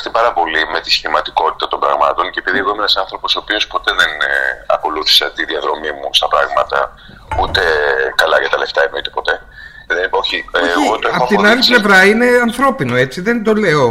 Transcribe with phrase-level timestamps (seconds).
[0.00, 3.40] επηρεαστεί πάρα πολύ με τη σχηματικότητα των πραγμάτων και επειδή εγώ είμαι ένας άνθρωπος ο
[3.42, 6.78] οποίος ποτέ δεν ε, ακολούθησα τη διαδρομή μου στα πράγματα,
[7.40, 7.62] ούτε
[8.14, 9.34] καλά για τα λεφτά εννοείται ποτέ.
[9.86, 13.88] Δεν, όχι, ε, εγώ το απ' την άλλη πλευρά είναι ανθρώπινο, έτσι, δεν το λέω.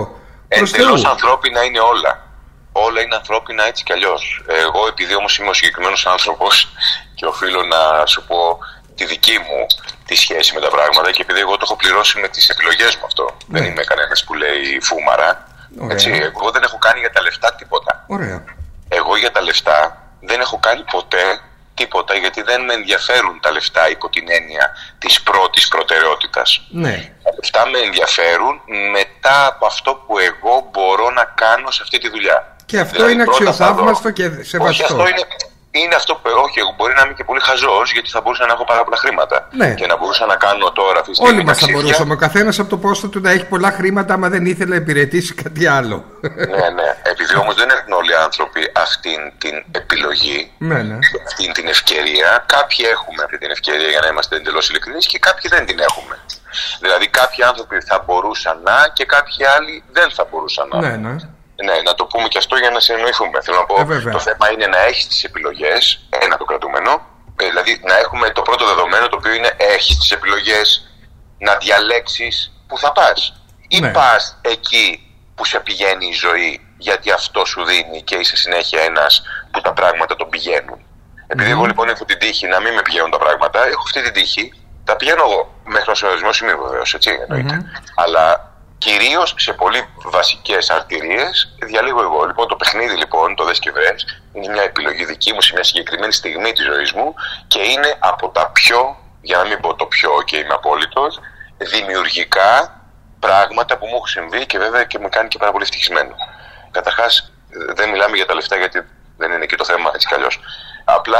[0.48, 2.28] Εντελώς ανθρώπινα είναι όλα.
[2.71, 4.44] Όλα είναι ανθρώπινα έτσι κι αλλιώς.
[4.48, 6.54] Εγώ, επειδή όμως είμαι ο συγκεκριμένος άνθρωπος
[7.18, 8.60] και οφείλω να σου πω
[8.96, 9.66] τη δική μου
[10.05, 13.05] τη σχέση με τα πράγματα και επειδή εγώ το έχω πληρώσει με τις επιλογές μου
[13.05, 13.26] αυτό.
[13.48, 13.60] Ναι.
[13.60, 15.48] Δεν είμαι κανένας που λέει φούμαρα.
[15.90, 18.04] Έτσι, εγώ δεν έχω κάνει για τα λεφτά τίποτα.
[18.08, 18.44] Ωραία.
[18.90, 21.41] Εγώ για τα λεφτά δεν έχω κάνει ποτέ
[21.73, 26.68] τίποτα γιατί δεν με ενδιαφέρουν τα λεφτά υπό την έννοια της πρώτης προτεραιότητας.
[26.70, 27.13] Ναι.
[27.24, 32.10] Τα λεφτά με ενδιαφέρουν μετά από αυτό που εγώ μπορώ να κάνω σε αυτή τη
[32.10, 32.55] δουλειά.
[32.66, 34.68] Και αυτό δηλαδή, είναι αξιοθαύμαστο και σεβαστό.
[34.68, 35.24] Όχι, αυτό είναι,
[35.72, 38.54] είναι αυτό που όχι, εγώ μπορεί να είμαι και πολύ χαζός γιατί θα μπορούσα να
[38.54, 39.48] έχω πάρα πολλά χρήματα.
[39.52, 39.73] Ναι.
[39.73, 41.34] Και να μπορούσα να κάνω τώρα αυτή τη στιγμή.
[41.34, 42.14] Όλοι μας θα μπορούσαμε.
[42.14, 45.34] Ο καθένας από το πόστο του να έχει πολλά χρήματα, άμα δεν ήθελε να υπηρετήσει
[45.34, 46.05] κάτι άλλο.
[46.22, 46.90] Ναι, ναι.
[47.04, 50.98] Επειδή όμως δεν έχουν όλοι οι άνθρωποι αυτή την επιλογή, ναι, ναι.
[51.27, 55.49] αυτή την ευκαιρία, κάποιοι έχουμε αυτή την ευκαιρία για να είμαστε εντελώς ειλικρινείς και κάποιοι
[55.54, 56.15] δεν την έχουμε.
[56.80, 60.80] Δηλαδή, κάποιοι άνθρωποι θα μπορούσαν να και κάποιοι άλλοι δεν θα μπορούσαν να.
[60.80, 61.15] Ναι, ναι.
[61.65, 63.41] Ναι, να το πούμε και αυτό για να συνεννοηθούμε.
[63.41, 66.91] Θέλω να πω, ε, το θέμα είναι να έχεις τις επιλογές, ένα το κρατούμενο.
[67.41, 70.90] Ε, δηλαδή να έχουμε το πρώτο δεδομένο το οποίο είναι έχεις τις επιλογές
[71.38, 73.41] να διαλέξεις που θα πας.
[73.68, 73.91] Ή ναι.
[73.91, 79.22] πας εκεί που σε πηγαίνει η ζωή γιατί αυτό σου δίνει και είσαι συνέχεια ένας
[79.52, 80.80] που τα πράγματα τον πηγαίνουν.
[81.28, 84.13] Επειδή εγώ λοιπόν έχω την τύχη να μην με πηγαίνουν τα πράγματα, έχω αυτή την
[84.13, 84.53] τύχη.
[84.84, 87.12] Τα πηγαίνω εγώ μέχρι ένα ορισμό σημείο βεβαίως, έτσι
[87.96, 88.49] Αλλά
[88.80, 92.25] Κυρίως σε πολύ βασικές αρτηρίες διαλύω εγώ.
[92.25, 93.72] Λοιπόν, το παιχνίδι, λοιπόν, το δες και
[94.34, 97.13] είναι μια επιλογή δική μου σε μια συγκεκριμένη στιγμή της ζωής μου
[97.47, 101.19] και είναι από τα πιο, για να μην πω το πιο και είμαι απόλυτος,
[101.58, 102.81] δημιουργικά
[103.19, 106.16] πράγματα που μου έχουν συμβεί και βέβαια και με κάνει και πάρα πολύ ευτυχισμένο.
[106.72, 107.31] Καταρχάς,
[107.75, 108.88] δεν μιλάμε για τα λεφτά γιατί
[109.18, 110.40] δεν είναι και το θέμα έτσι κι αλλιώς.
[110.86, 111.19] Απλά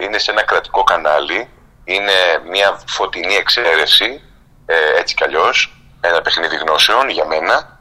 [0.00, 1.50] είναι σε ένα κρατικό κανάλι,
[1.84, 2.12] είναι
[2.50, 4.22] μια φωτεινή εξαίρεση,
[4.66, 5.76] ε, έτσι κι αλλιώς,
[6.08, 7.76] ένα παιχνίδι γνώσεων για μενα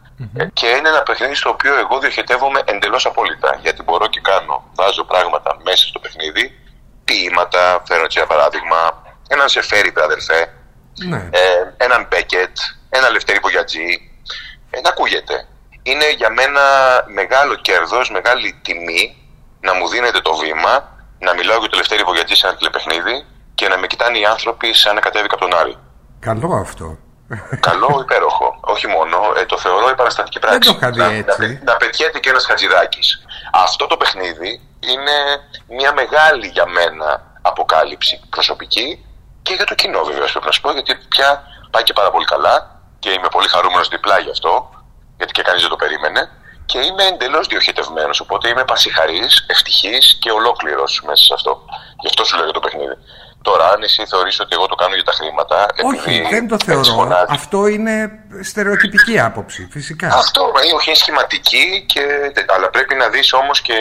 [0.53, 3.59] και είναι ένα παιχνίδι στο οποίο εγώ διοχετεύομαι εντελώς απόλυτα.
[3.61, 6.59] Γιατί μπορώ και κάνω, βάζω πράγματα μέσα στο παιχνίδι,
[7.05, 10.53] ποίηματα, φέρω έτσι ένα παράδειγμα, έναν Σεφέρι, αδερφέ,
[11.05, 11.29] ναι.
[11.31, 11.41] ε,
[11.77, 12.57] έναν Μπέκετ,
[12.89, 14.11] ένα Λευτέρη Πογιατζή.
[14.69, 15.47] Ε, να ακούγεται.
[15.83, 16.61] Είναι για μένα
[17.07, 19.17] μεγάλο κέρδος, μεγάλη τιμή
[19.61, 20.73] να μου δίνετε το βήμα
[21.19, 23.25] να μιλάω για το Λευτέρη Πογιατζή σε ένα τηλεπαιχνίδι
[23.55, 25.77] και να με κοιτάνε οι άνθρωποι σαν να κατέβηκα από τον Άρη.
[26.19, 26.97] Καλό αυτό.
[27.59, 28.59] Καλό, υπέροχο.
[28.61, 30.77] Όχι μόνο, ε, το θεωρώ υπαραστατική πράξη.
[30.79, 31.59] Δεν το να, έτσι.
[31.63, 33.25] Να, να πετιέται και ένας Χατζηδάκης.
[33.53, 35.17] Αυτό το παιχνίδι είναι
[35.67, 39.05] μια μεγάλη για μένα αποκάλυψη προσωπική
[39.41, 42.25] και για το κοινό βεβαίω πρέπει να σου πω, γιατί πια πάει και πάρα πολύ
[42.25, 44.69] καλά και είμαι πολύ χαρούμενος διπλά γι' αυτό,
[45.17, 46.29] γιατί και κανείς δεν το περίμενε.
[46.65, 48.19] Και είμαι εντελώς διοχετευμένος.
[48.19, 51.61] Οπότε είμαι πασιχαρής, ευτυχής και ολόκληρος μέσα σε αυτό.
[51.99, 52.97] Γι' αυτό σου λέω για το παιχνίδι.
[53.47, 55.65] Τώρα, αν εσύ θεωρείς ότι εγώ το κάνω για τα χρήματα.
[55.83, 57.25] Όχι, δεν το θεωρώ.
[57.29, 57.95] Αυτό είναι
[58.41, 60.07] στερεοτυπική άποψη, φυσικά.
[60.07, 62.01] Αυτό, όχι, είναι σχηματική, και,
[62.55, 63.79] αλλά πρέπει να δεις όμως και,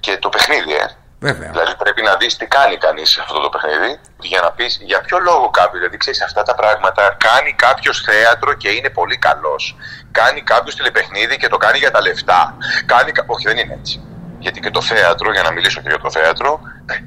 [0.00, 0.86] και το παιχνίδι, ε.
[1.20, 1.50] Βέβαια.
[1.50, 5.18] Δηλαδή πρέπει να δεις τι κάνει κανείς αυτό το παιχνίδι για να πεις για ποιο
[5.18, 9.76] λόγο κάποιος, δηλαδή ξέρεις αυτά τα πράγματα κάνει κάποιος θέατρο και είναι πολύ καλός.
[10.12, 12.56] Κάνει κάποιος τηλεπαιχνίδι και το κάνει για τα λεφτά.
[12.86, 13.12] Κάνει...
[13.26, 14.07] Όχι δεν είναι έτσι.
[14.38, 16.60] Γιατί και το θέατρο, για να μιλήσω και για το θέατρο,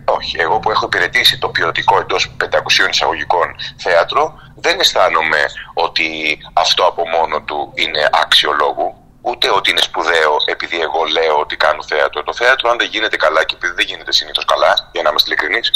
[0.05, 0.39] όχι.
[0.39, 2.47] Εγώ που έχω υπηρετήσει το ποιοτικό εντός 500
[2.89, 5.41] εισαγωγικών θέατρο, δεν αισθάνομαι
[5.73, 8.95] ότι αυτό από μόνο του είναι άξιο λόγου.
[9.21, 12.23] Ούτε ότι είναι σπουδαίο επειδή εγώ λέω ότι κάνω θέατρο.
[12.23, 15.29] Το θέατρο, αν δεν γίνεται καλά και επειδή δεν γίνεται συνήθως καλά, για να είμαστε
[15.33, 15.71] ειλικρινείς,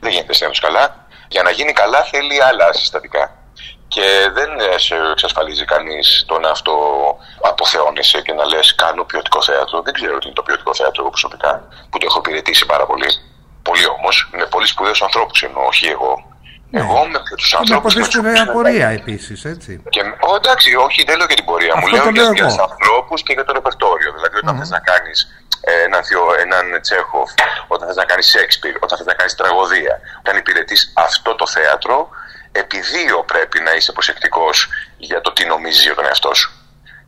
[0.00, 3.45] δεν γίνεται συνήθως καλά, για να γίνει καλά θέλει άλλα συστατικά
[3.88, 6.74] και δεν σε εξασφαλίζει κανείς το να αυτό
[7.40, 9.82] αποθεώνεσαι και να λες: Κάνω ποιοτικό θέατρο.
[9.82, 13.10] Δεν ξέρω τι είναι το ποιοτικό θέατρο εγώ προσωπικά, που το έχω υπηρετήσει πάρα πολύ.
[13.62, 16.24] Πολύ όμως, με πολύ σπουδαίους ανθρώπους εννοώ, όχι εγώ.
[16.70, 16.80] Ναι.
[16.80, 17.94] Εγώ με τους ανθρώπους.
[17.94, 19.82] Με σπουδαία πορεία επίσης, έτσι.
[19.88, 21.86] Και, ο, εντάξει, όχι, δεν λέω για την πορεία μου.
[21.86, 24.12] Λέω για, για τους ανθρώπους και για το ρεπερτόριο.
[24.12, 24.58] Δηλαδή, όταν mm.
[24.58, 25.18] θες να κάνεις
[25.60, 26.02] ε, έναν,
[26.44, 27.30] έναν Τσέχοφ,
[27.66, 32.08] όταν θες να κάνεις Σέξπιρ, όταν θες να κάνεις τραγωδία, όταν υπηρετείς αυτό το θέατρο,
[32.58, 32.80] επί
[33.26, 36.50] πρέπει να είσαι προσεκτικός για το τι νομίζει για τον εαυτός σου.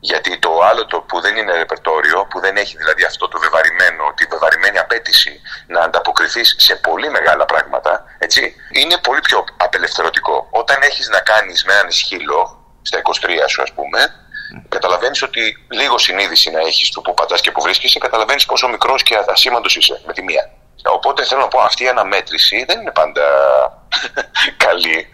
[0.01, 4.13] Γιατί το άλλο το που δεν είναι ρεπερτόριο, που δεν έχει δηλαδή αυτό το βεβαρημένο,
[4.17, 10.49] τη βεβαρημένη απέτηση να ανταποκριθείς σε πολύ μεγάλα πράγματα, έτσι, είναι πολύ πιο απελευθερωτικό.
[10.51, 14.15] Όταν έχεις να κάνεις με έναν ισχύλο, στα 23 σου ας πούμε,
[14.69, 19.03] καταλαβαίνεις ότι λίγο συνείδηση να έχεις του που πατάς και που βρίσκεσαι, καταλαβαίνεις πόσο μικρός
[19.03, 20.51] και ασήμαντο είσαι με τη μία.
[20.93, 23.23] Οπότε θέλω να πω, αυτή η αναμέτρηση δεν είναι πάντα
[24.67, 25.09] καλή.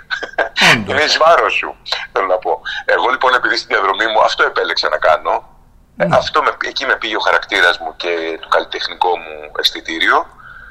[0.89, 1.77] είναι εις βάρος σου,
[2.13, 2.61] θέλω να πω.
[2.85, 5.49] Εγώ λοιπόν επειδή στη διαδρομή μου αυτό επέλεξα να κάνω,
[5.97, 6.17] Ναι.
[6.17, 10.27] Αυτό με, εκεί με πήγε ο χαρακτήρας μου και το καλλιτεχνικό μου αισθητήριο.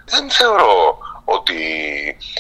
[0.06, 1.58] Δεν θεωρώ ότι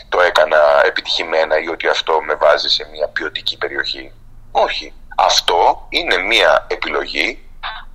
[0.09, 4.11] το έκανα επιτυχημένα ή ότι αυτό με βάζει σε μια ποιοτική περιοχή.
[4.51, 4.93] Όχι.
[5.17, 7.45] Αυτό είναι μια επιλογή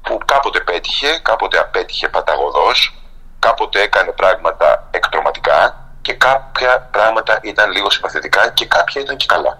[0.02, 2.94] που κάποτε πέτυχε, κάποτε απέτυχε παταγωδός,
[3.38, 9.58] κάποτε έκανε πράγματα εκτροματικά και κάποια πράγματα ήταν λίγο συμπαθητικά και κάποια ήταν και καλά.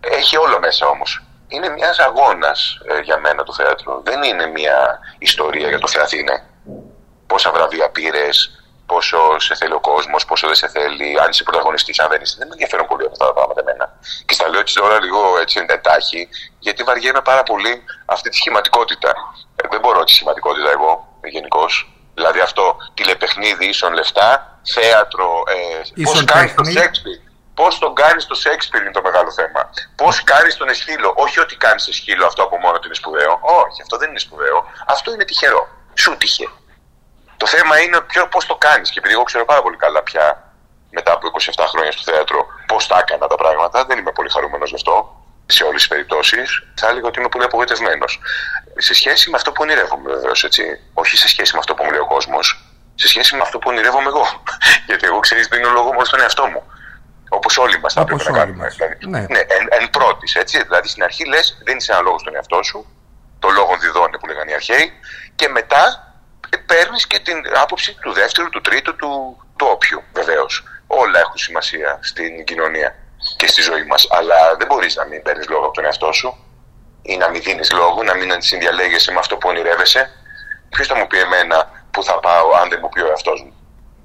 [0.00, 1.22] Έχει όλο μέσα όμως.
[1.48, 4.00] Είναι μιας αγώνας ε, για μένα το θέατρο.
[4.04, 6.44] Δεν είναι μια ιστορία για το θεαθήνε.
[7.26, 11.98] Πόσα βραβεία πήρες, πόσο σε θέλει ο κόσμος, πόσο δεν σε θέλει, αν είσαι πρωταγωνιστής,
[11.98, 12.36] αν δεν είσαι.
[12.38, 13.98] Δεν με ενδιαφέρουν πολύ αυτά τα πράγματα εμένα.
[14.26, 19.14] Και στα λέω έτσι τώρα λίγο έτσι εντάχει, γιατί βαριέμαι πάρα πολύ αυτή τη σχηματικότητα.
[19.56, 21.93] Ε, δεν μπορώ τη σχηματικότητα εγώ γενικώς.
[22.14, 25.42] Δηλαδή αυτό τηλεπαιχνίδι ίσον λεφτά, θέατρο.
[25.96, 27.18] Ε, Πώς κάνεις το Σέξπιρ.
[27.54, 29.70] Πώς τον κάνεις το Σέξπιρ είναι το μεγάλο θέμα.
[29.96, 31.12] Πώς κάνεις τον Εσχύλο.
[31.16, 33.38] Όχι ότι κάνεις Εσχύλο αυτό από μόνο του είναι σπουδαίο.
[33.42, 34.66] Όχι, αυτό δεν είναι σπουδαίο.
[34.86, 35.68] Αυτό είναι τυχερό.
[35.94, 36.48] Σου τυχε.
[37.36, 37.98] Το θέμα είναι
[38.30, 38.90] πώς το κάνεις.
[38.90, 40.52] Και επειδή εγώ ξέρω πάρα πολύ καλά πια
[40.90, 44.68] μετά από 27 χρόνια στο θέατρο πώς τα έκανα τα πράγματα, δεν είμαι πολύ χαρούμενος
[44.68, 46.62] γι' αυτό σε όλες τις περιπτώσεις.
[46.74, 48.20] Θα έλεγα ότι είμαι πολύ απογοητευμένος.
[48.76, 50.62] Σε σχέση με αυτό που ονειρεύομαι, βεβαίως, έτσι.
[50.92, 52.64] Όχι σε σχέση με αυτό που μου λέει ο κόσμος.
[52.94, 54.26] Σε σχέση με αυτό που ονειρεύομαι εγώ.
[54.86, 56.62] Γιατί εγώ ξέρεις, δίνω λόγο μόνο στον εαυτό μου.
[57.28, 58.68] Όπως όλοι μας θα πρέπει να κάνουμε.
[58.68, 59.20] Δηλαδή, ναι.
[59.20, 60.62] ναι, εν, εν πρώτης, έτσι.
[60.62, 62.86] Δηλαδή στην αρχή λες, δίνεις ένα λόγο στον εαυτό σου.
[63.38, 64.92] Το λόγο διδώνει που λέγανε οι αρχαίοι.
[65.34, 66.12] Και μετά
[66.66, 70.64] παίρνεις και την άποψη του δεύτερου, του τρίτου, του, του όποιου βεβαίως.
[70.86, 72.94] Όλα έχουν σημασία στην κοινωνία
[73.36, 74.06] και στη ζωή μας.
[74.10, 76.43] Αλλά δεν μπορείς να μην παίρνεις λόγο από τον εαυτό σου
[77.06, 80.10] ή να μην δίνεις λόγο, να μην συνδιαλέγεσαι με αυτό που ονειρεύεσαι.
[80.68, 83.52] Ποιος θα μου πει εμένα που θα πάω αν δεν μου πει ο εαυτός μου;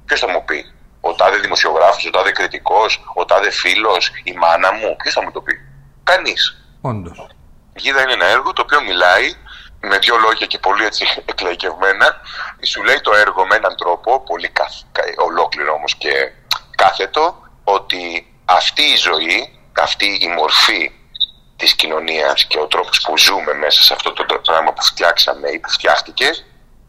[0.06, 4.74] Ποιος θα μου πει; Ο τάδε δημοσιογράφος, ο τάδε κριτικός, ο τάδε φίλος, η μάνα
[4.74, 5.54] μου; Ποιος θα μου το πει;
[6.04, 6.58] Κανείς.
[6.82, 7.28] Όντως.
[7.74, 9.34] Η Γίδα είναι ένα έργο το οποίο μιλάει
[9.82, 12.22] με δύο λόγια και πολύ έτσι εκλαϊκευμένα,
[12.62, 14.52] σου λέει το έργο με έναν τρόπο, πολύ
[15.18, 16.12] ολόκληρο όμως και
[16.76, 20.92] κάθετο, ότι αυτή η ζωή, αυτή η μορφή
[21.60, 25.60] της κοινωνίας και ο τρόπος που ζούμε μέσα σε αυτό το πράγμα που φτιάξαμε ή
[25.60, 26.46] που φτιάχτηκες,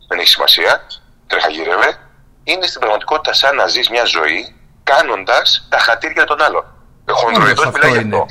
[0.08, 0.86] δεν έχει σημασία,
[1.26, 1.98] τρεχαγύρευε,
[2.44, 6.64] είναι στην πραγματικότητα σαν να ζεις μια ζωή κάνοντας τα χατήρια των άλλων.
[7.10, 8.26] Χοντροειδώς μιλάει γι' αυτό.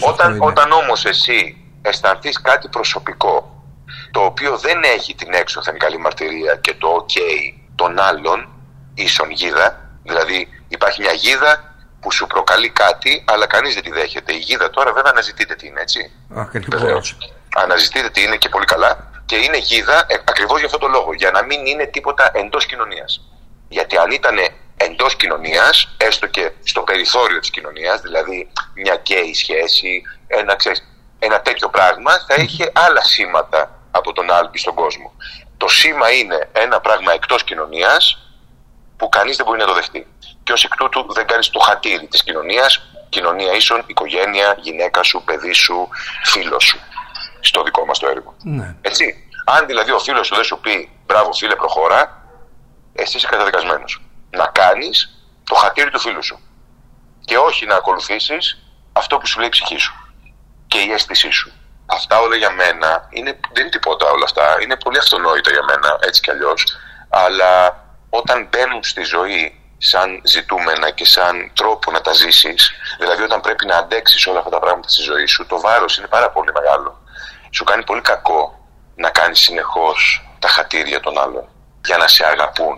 [0.00, 3.64] όταν, όταν όμως εσύ αισθανθείς κάτι προσωπικό
[4.10, 7.16] το οποίο δεν έχει την έξωθεν καλή μαρτυρία και το ok
[7.74, 8.48] των άλλων
[8.94, 9.80] ίσον γίδα.
[10.02, 11.71] Δηλαδή υπάρχει μια γίδα
[12.02, 14.32] που σου προκαλεί κάτι, αλλά κανείς δεν τη δέχεται.
[14.34, 16.10] Η γίδα τώρα βέβαια αναζητείτε τι είναι, έτσι.
[16.34, 17.00] Ακριβώ.
[17.56, 19.10] Αναζητείτε τι είναι και πολύ καλά.
[19.26, 21.14] Και είναι γίδα ε, ακριβώς για αυτό το λόγο.
[21.14, 23.20] Για να μην είναι τίποτα εντός κοινωνίας.
[23.68, 24.36] Γιατί αν ήταν
[24.76, 30.82] εντός κοινωνίας, έστω και στο περιθώριο της κοινωνίας, δηλαδή μια γκέι σχέση, ένα, ξέρεις,
[31.18, 35.12] ένα τέτοιο πράγμα, θα είχε άλλα σήματα από τον άλμπι στον κόσμο.
[35.56, 38.18] Το σήμα είναι ένα πράγμα εκτός κοινωνίας
[39.02, 40.06] που κανείς δεν μπορεί να το δεχτεί.
[40.42, 45.22] Και ως εκ τούτου δεν κάνεις το χατήρι της κοινωνίας, κοινωνία ίσον, οικογένεια, γυναίκα σου,
[45.24, 45.88] παιδί σου,
[46.24, 46.80] φίλος σου.
[47.40, 48.34] Στο δικό μας το έργο.
[48.42, 48.76] Ναι.
[48.80, 49.28] Έτσι.
[49.44, 52.26] Αν δηλαδή ο φίλος σου δεν σου πει μπράβο φίλε, προχώρα,
[52.92, 54.02] εσύ είσαι καταδικασμένος.
[54.30, 56.40] Να κάνεις το χατήρι του φίλου σου.
[57.24, 58.62] Και όχι να ακολουθήσεις
[58.92, 59.94] αυτό που σου λέει η ψυχή σου
[60.66, 61.52] και η αίσθησή σου
[61.86, 64.56] αυτά όλα για μένα είναι, δεν είναι τίποτα όλα αυτά.
[64.62, 66.64] Είναι πολύ αυτονόητα για μένα έτσι κι αλλιώς.
[67.08, 67.81] Αλλά
[68.14, 73.66] όταν μπαίνουν στη ζωή σαν ζητούμενα και σαν τρόπο να τα ζήσεις, δηλαδή όταν πρέπει
[73.66, 77.00] να αντέξεις όλα αυτά τα πράγματα στη ζωή σου, το βάρος είναι πάρα πολύ μεγάλο.
[77.50, 81.48] Σου κάνει πολύ κακό να κάνεις συνεχώς τα χατήρια των άλλων
[81.84, 82.76] για να σε αγαπούν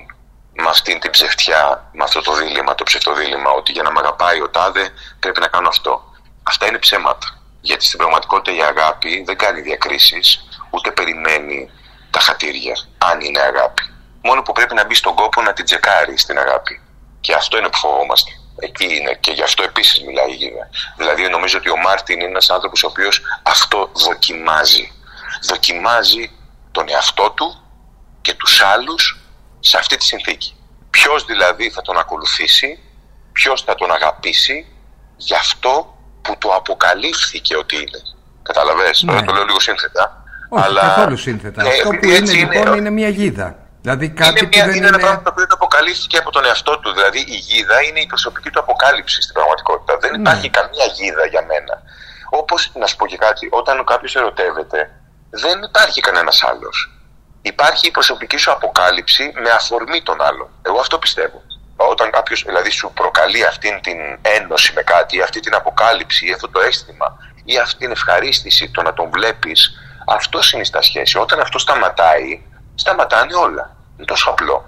[0.52, 4.40] με αυτήν την ψευτιά, με αυτό το δίλημα, το ψευτοδίλημα, ότι για να με αγαπάει
[4.40, 4.88] ο τάδε
[5.20, 6.04] πρέπει να κάνω αυτό.
[6.42, 7.26] Αυτά είναι ψέματα.
[7.60, 11.70] Γιατί στην πραγματικότητα η αγάπη δεν κάνει διακρίσεις, ούτε περιμένει
[12.10, 13.93] τα χατήρια, αν είναι αγάπη.
[14.26, 16.80] Μόνο που πρέπει να μπει στον κόπο να την τσεκάρει στην αγάπη.
[17.20, 18.30] Και αυτό είναι που φοβόμαστε.
[18.58, 20.68] Εκεί είναι και γι' αυτό επίσης μιλάει η Γίδα.
[20.96, 24.92] Δηλαδή νομίζω ότι ο Μάρτιν είναι ένας άνθρωπος ο οποίος αυτό δοκιμάζει.
[25.48, 26.30] Δοκιμάζει
[26.72, 27.62] τον εαυτό του
[28.20, 29.20] και τους άλλους
[29.60, 30.56] σε αυτή τη συνθήκη.
[30.90, 32.78] Ποιος δηλαδή θα τον ακολουθήσει,
[33.32, 34.66] ποιος θα τον αγαπήσει,
[35.16, 38.00] γι' αυτό που το αποκαλύφθηκε ότι είναι.
[38.42, 39.12] Καταλαβες, ναι.
[39.12, 40.24] τώρα το λέω λίγο σύνθετα.
[40.48, 40.80] Όχι, αλλά...
[40.80, 41.62] καθόλου σύνθετα.
[41.62, 43.63] Ναι, Αυτό που είναι λοιπόν είναι, είναι μια γίδα.
[43.84, 46.92] Δηλαδή κάτι είναι, μια, είναι, ένα πράγμα το οποίο το αποκαλύφθηκε από τον εαυτό του.
[46.92, 49.98] Δηλαδή η γίδα είναι η προσωπική του αποκάλυψη στην πραγματικότητα.
[49.98, 50.16] Δεν ναι.
[50.16, 51.74] υπάρχει καμία γίδα για μένα.
[52.30, 54.90] Όπως να σου πω και κάτι, όταν κάποιος ερωτεύεται,
[55.30, 56.76] δεν υπάρχει κανένας άλλος.
[57.42, 60.48] Υπάρχει η προσωπική σου αποκάλυψη με αφορμή τον άλλον.
[60.62, 61.42] Εγώ αυτό πιστεύω
[61.76, 66.48] όταν κάποιος δηλαδή σου προκαλεί αυτή την ένωση με κάτι, αυτή την αποκάλυψη, ή αυτό
[66.48, 71.18] το αίσθημα, ή αυτή την ευχαρίστηση το να τον βλέπεις Αυτό είναι στα σχέση.
[71.18, 72.42] Όταν αυτό σταματάει,
[72.74, 73.76] σταματάνε όλα.
[73.96, 74.64] Είναι τόσο απλό.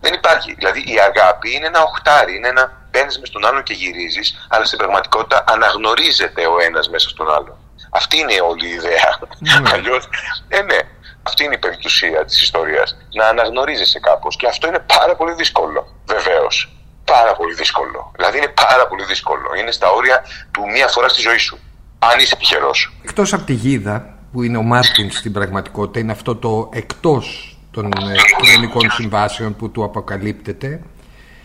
[0.00, 0.54] Δεν υπάρχει.
[0.54, 4.64] Δηλαδή η αγάπη είναι ένα οχτάρι, είναι ένα μπαίνει μες στον άλλον και γυρίζεις, αλλά
[4.64, 7.56] στην πραγματικότητα αναγνωρίζεται ο ένας μέσα στον άλλον.
[7.90, 9.18] Αυτή είναι όλη η ιδέα.
[9.20, 9.70] Mm.
[9.72, 10.08] Αλλιώς,
[10.48, 10.78] ε, ναι,
[11.22, 12.96] αυτή είναι η περιπτωσία της ιστορίας.
[13.12, 14.36] Να αναγνωρίζεσαι κάπως.
[14.36, 15.86] Και αυτό είναι πάρα πολύ δύσκολο.
[16.06, 16.70] Βεβαίως.
[17.04, 18.12] Πάρα πολύ δύσκολο.
[18.16, 19.54] Δηλαδή είναι πάρα πολύ δύσκολο.
[19.58, 21.58] Είναι στα όρια του μία φορά στη ζωή σου.
[21.98, 22.92] Αν είσαι τυχερός.
[23.02, 27.86] Εκτός από τη γίδα, που είναι ο Μάρτιν στην πραγματικότητα, είναι αυτό το εκτός των
[27.86, 30.82] ε, κοινωνικών συμβάσεων που του αποκαλύπτεται.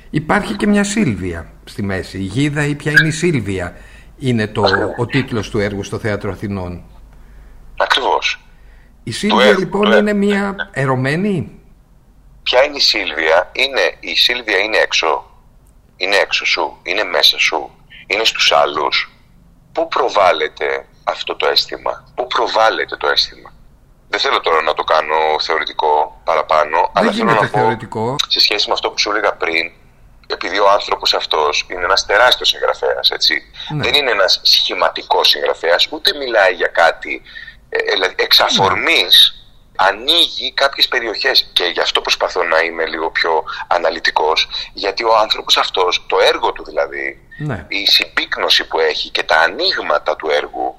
[0.09, 2.17] Υπάρχει και μια Σίλβια στη μέση.
[2.17, 3.75] Η Γίδα ή ποια είναι η Σίλβια
[4.19, 4.63] είναι το,
[4.97, 6.83] ο τίτλος του έργου στο Θέατρο Αθηνών.
[7.77, 8.39] Ακριβώς.
[9.03, 11.61] Η Σίλβια λοιπόν είναι μια ερωμένη;
[12.43, 15.25] Ποια είναι η Σίλβια; Είναι, η Σίλβια είναι έξω;
[15.97, 17.69] Είναι έξω σου; Είναι μέσα σου;
[18.07, 19.11] Είναι στους άλλους;
[19.71, 22.03] Πού προβάλλεται αυτό το αίσθημα.
[22.15, 23.53] Πού προβάλλεται το αίσθημα.
[24.09, 28.05] Δεν θέλω τώρα να το κάνω θεωρητικό παραπάνω, Δεν αλλά θέλω να θεωρητικό.
[28.05, 29.71] πω σε σχέση με αυτό που σου έλεγα πριν,
[30.27, 33.41] επειδή ο άνθρωπος αυτός είναι ένας τεράστιος συγγραφέας, έτσι.
[33.69, 33.83] Ναι.
[33.83, 37.21] Δεν είναι ένας σχηματικός συγγραφέας, ούτε μιλάει για κάτι.
[37.69, 39.05] Ε, δηλαδή, εξ αφορμή
[39.75, 45.57] ανοίγει κάποιες περιοχές και γι' αυτό προσπαθώ να είμαι λίγο πιο αναλυτικός γιατί ο άνθρωπος
[45.57, 47.65] αυτός, το έργο του δηλαδή ναι.
[47.67, 50.75] η συμπίκνωση που έχει και τα ανοίγματα του έργου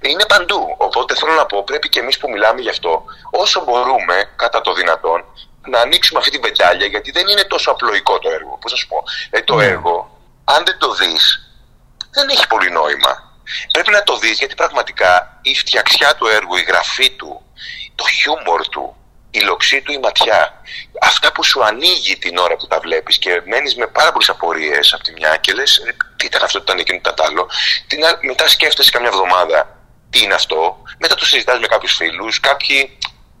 [0.00, 0.74] είναι παντού.
[0.76, 4.72] Οπότε θέλω να πω πρέπει και εμείς που μιλάμε γι' αυτό όσο μπορούμε κατά το
[4.72, 5.24] δυνατόν
[5.66, 8.58] να ανοίξουμε αυτή την πεντάλια γιατί δεν είναι τόσο απλοϊκό το έργο.
[8.60, 9.64] Πώς να σου πω; Ε, το ναι.
[9.64, 11.48] έργο αν δεν το δεις
[12.10, 13.32] δεν έχει πολύ νόημα.
[13.72, 17.42] Πρέπει να το δεις γιατί πραγματικά η φτιαξιά του έργου, η γραφή του,
[17.94, 18.96] το χιούμορ του,
[19.30, 20.52] η λοξή του η ματιά.
[21.00, 24.92] Αυτά που σου ανοίγει την ώρα που τα βλέπεις και μένεις με πάρα πολλές απορίες
[24.92, 27.48] από τη μια και λες «Ε, τι ήταν αυτό, τι ήταν εκείνο, τι ήταν άλλο.
[27.86, 29.78] Την, μετά σκέφτεσαι καμιά εβδομάδα
[30.10, 30.82] τι είναι αυτό.
[30.98, 32.98] Μετά το συζητάς με κάποιους φίλους, κάποιοι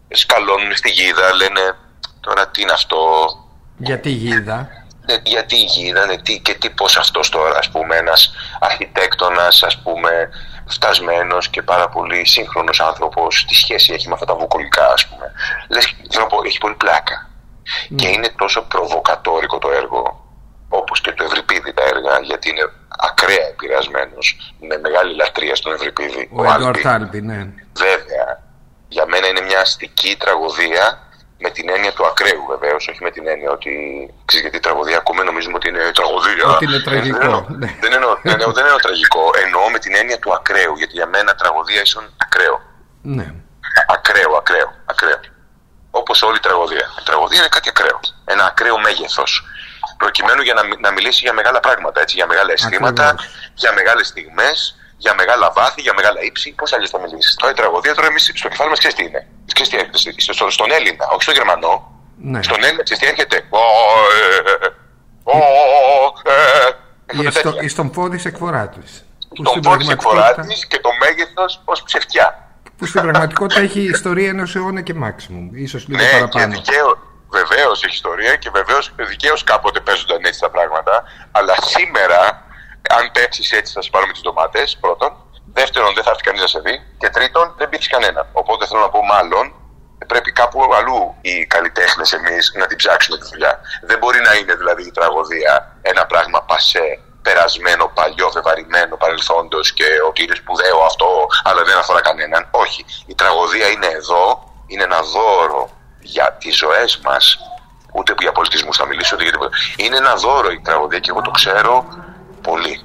[0.08, 1.76] σκαλώνουν στη γίδα, λένε
[2.20, 3.28] τώρα τι είναι αυτό.
[3.76, 4.68] Γιατί γίδα;
[5.06, 8.30] Ναι, γιατί η γίδα ναι, τι, και τι πώς αυτός τώρα ας πούμε ένας
[8.60, 10.28] αρχιτέκτονας ας πούμε
[10.68, 15.32] φτασμένος και πάρα πολύ σύγχρονος άνθρωπος τι σχέση έχει με αυτά τα βουκολικά ας πούμε;
[15.68, 17.30] Λες θέλω να πω έχει πολύ πλάκα
[17.90, 17.94] mm.
[17.96, 20.22] και είναι τόσο προβοκατόρικο το έργο
[20.68, 26.28] όπως και το Ευρυπίδη τα έργα γιατί είναι ακραία επηρεασμένος με μεγάλη λατρεία στον Ευρυπίδη
[26.32, 26.46] ο, ο
[26.84, 27.52] Άλμπι, ναι.
[27.76, 28.42] βέβαια
[28.88, 31.07] για μένα είναι μια αστική τραγωδία
[31.38, 33.72] με την έννοια του ακραίου βεβαίως, όχι με την έννοια ότι
[34.24, 36.44] ξέρεις γιατί η τραγωδία ακούμε νομίζουμε ότι είναι τραγωδία.
[36.54, 37.18] Ότι είναι τραγικό.
[37.18, 37.76] Δεν εννοώ, ναι.
[37.80, 39.22] δεν, εννοώ, δεν, εννοώ, δεν εννοώ τραγικό.
[39.44, 40.74] Εννοώ με την έννοια του ακραίου.
[40.76, 42.56] Γιατί για μένα τραγωδία ίσον ακραίο.
[43.02, 43.34] Ναι.
[43.96, 45.20] Ακραίο, ακραίο, ακραίο.
[45.90, 46.86] Όπως όλη η τραγωδία.
[47.00, 48.00] Η τραγωδία είναι κάτι ακραίο.
[48.24, 49.44] Ένα ακραίο μέγεθος.
[49.96, 52.00] Προκειμένου για να, να μιλήσει για μεγάλα πράγματα.
[52.00, 53.14] Έτσι, για μεγάλα αισθήματα,
[53.54, 56.52] για μεγάλες στιγμές, για μεγάλα βάθη, για μεγάλα ύψη.
[56.52, 57.34] Πώς αλλιώς θα μιλήσεις.
[57.34, 59.26] Τώρα η τραγωδία, τώρα εμείς στο κεφάλι μας ξέρεις τι είναι.
[59.52, 60.32] Ξέρεις τι έρχεται.
[60.32, 61.72] Στο, στον Έλληνα, όχι στον Γερμανό.
[62.16, 62.42] Ναι.
[62.42, 63.36] Στον Έλληνα, ξέρεις τι έρχεται.
[67.60, 68.80] Ή στον πόδι εκφορά τη.
[69.44, 72.42] Στον πόδι εκφορά της και το μέγεθος ως ψευτιά.
[72.76, 75.48] Που στην πραγματικότητα έχει ιστορία ενός αιώνα και maximum.
[75.52, 76.54] ίσως λίγο ναι, παραπάνω.
[76.54, 76.72] Και
[77.30, 81.04] Βεβαίως έχει ιστορία και βεβαίως δικαίως κάποτε παίζονταν έτσι τα πράγματα.
[81.30, 82.46] Αλλά σήμερα
[82.96, 84.76] αν πέψεις έτσι, θα σε πάρουμε τις ντομάτες.
[84.80, 85.12] Πρώτον.
[85.52, 86.74] Δεύτερον, δεν θα έρθει κανείς να σε δει.
[86.98, 88.26] Και τρίτον, δεν πείθεις κανέναν.
[88.32, 89.54] Οπότε θέλω να πω, μάλλον
[90.06, 93.60] πρέπει κάπου αλλού οι καλλιτέχνες εμείς να την ψάξουμε τη δουλειά.
[93.82, 99.84] Δεν μπορεί να είναι δηλαδή η τραγωδία ένα πράγμα πασέ, περασμένο, παλιό, βεβαρημένο παρελθόντος και
[100.08, 102.48] ότι είναι σπουδαίο αυτό, αλλά δεν αφορά κανέναν.
[102.50, 102.84] Όχι.
[103.06, 107.38] Η τραγωδία είναι εδώ, είναι ένα δώρο για τις ζωές μας.
[107.92, 109.56] Ούτε για πολιτισμούς θα μιλήσω, ούτε για τίποτα.
[109.76, 111.86] Είναι ένα δώρο η τραγωδία και εγώ το ξέρω
[112.48, 112.76] πολύ.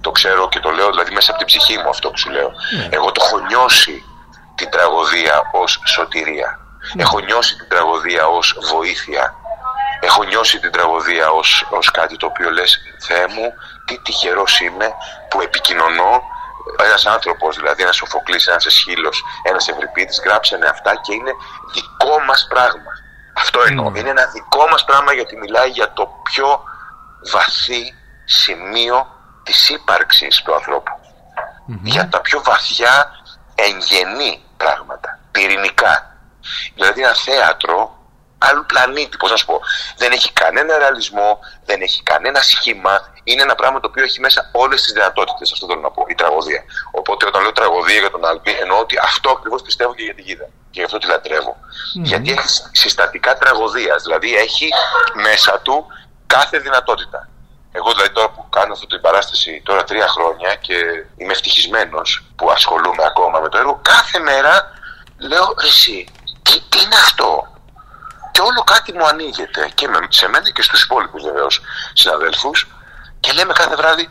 [0.00, 2.50] Το ξέρω και το λέω δηλαδή μέσα από την ψυχή μου αυτό που σου λέω.
[2.76, 2.88] Ναι.
[2.90, 4.04] Εγώ το έχω νιώσει
[4.54, 6.58] την τραγωδία ως σωτηρία.
[6.94, 7.02] Ναι.
[7.02, 9.34] Έχω νιώσει την τραγωδία ως βοήθεια.
[10.00, 13.46] Έχω νιώσει την τραγωδία ως, ως κάτι το οποίο λες Θεέ μου
[13.86, 14.88] τι τυχερός είμαι
[15.28, 16.22] που επικοινωνώ
[16.84, 19.10] ένας άνθρωπος, δηλαδή ένας Σοφοκλής, ένας Εσχύλο,
[19.42, 21.32] ένας Ευρυπίδης, γράψανε αυτά και είναι
[21.74, 22.92] δικό μας πράγμα.
[23.36, 23.86] Αυτό εννοώ.
[23.90, 23.96] Mm.
[23.96, 26.62] Είναι ένα δικό μας πράγμα γιατί μιλάει για το πιο
[27.32, 29.11] βαθύ σημείο
[29.42, 30.92] της ύπαρξης του ανθρωπου
[31.82, 33.10] Για τα πιο βαθιά
[33.54, 36.16] εγγενή πράγματα, πυρηνικά.
[36.74, 38.02] Δηλαδή ένα θέατρο
[38.48, 39.60] άλλου πλανήτη, πώς να σου πω.
[39.96, 43.10] Δεν έχει κανένα ρεαλισμό, δεν έχει κανένα σχήμα.
[43.24, 46.14] Είναι ένα πράγμα το οποίο έχει μέσα όλες τις δυνατότητες, αυτό θέλω να πω, η
[46.14, 46.62] τραγωδία.
[46.90, 50.24] Οπότε όταν λέω τραγωδία για τον Άλμπι, εννοώ ότι αυτό ακριβώς πιστεύω και για την
[50.24, 50.44] Γίδα.
[50.70, 51.56] Και γι' αυτό τη λατρευω
[51.92, 54.68] Γιατί έχει συστατικά τραγωδίας, δηλαδή έχει
[55.14, 55.86] μέσα του
[56.26, 57.28] κάθε δυνατότητα.
[57.72, 60.76] Εγώ δηλαδή τώρα που κάνω αυτή την παράσταση τώρα τρία χρόνια και
[61.16, 64.72] είμαι ευτυχισμένος που ασχολούμαι ακόμα με το έργο, κάθε μέρα
[65.18, 66.08] λέω εσύ,
[66.42, 67.46] τι, τι είναι αυτό;
[68.32, 71.60] Και όλο κάτι μου ανοίγεται και με, σε μένα και στους υπόλοιπους βεβαίως
[71.92, 72.68] συναδέλφους
[73.20, 74.08] και λέμε κάθε βράδυ,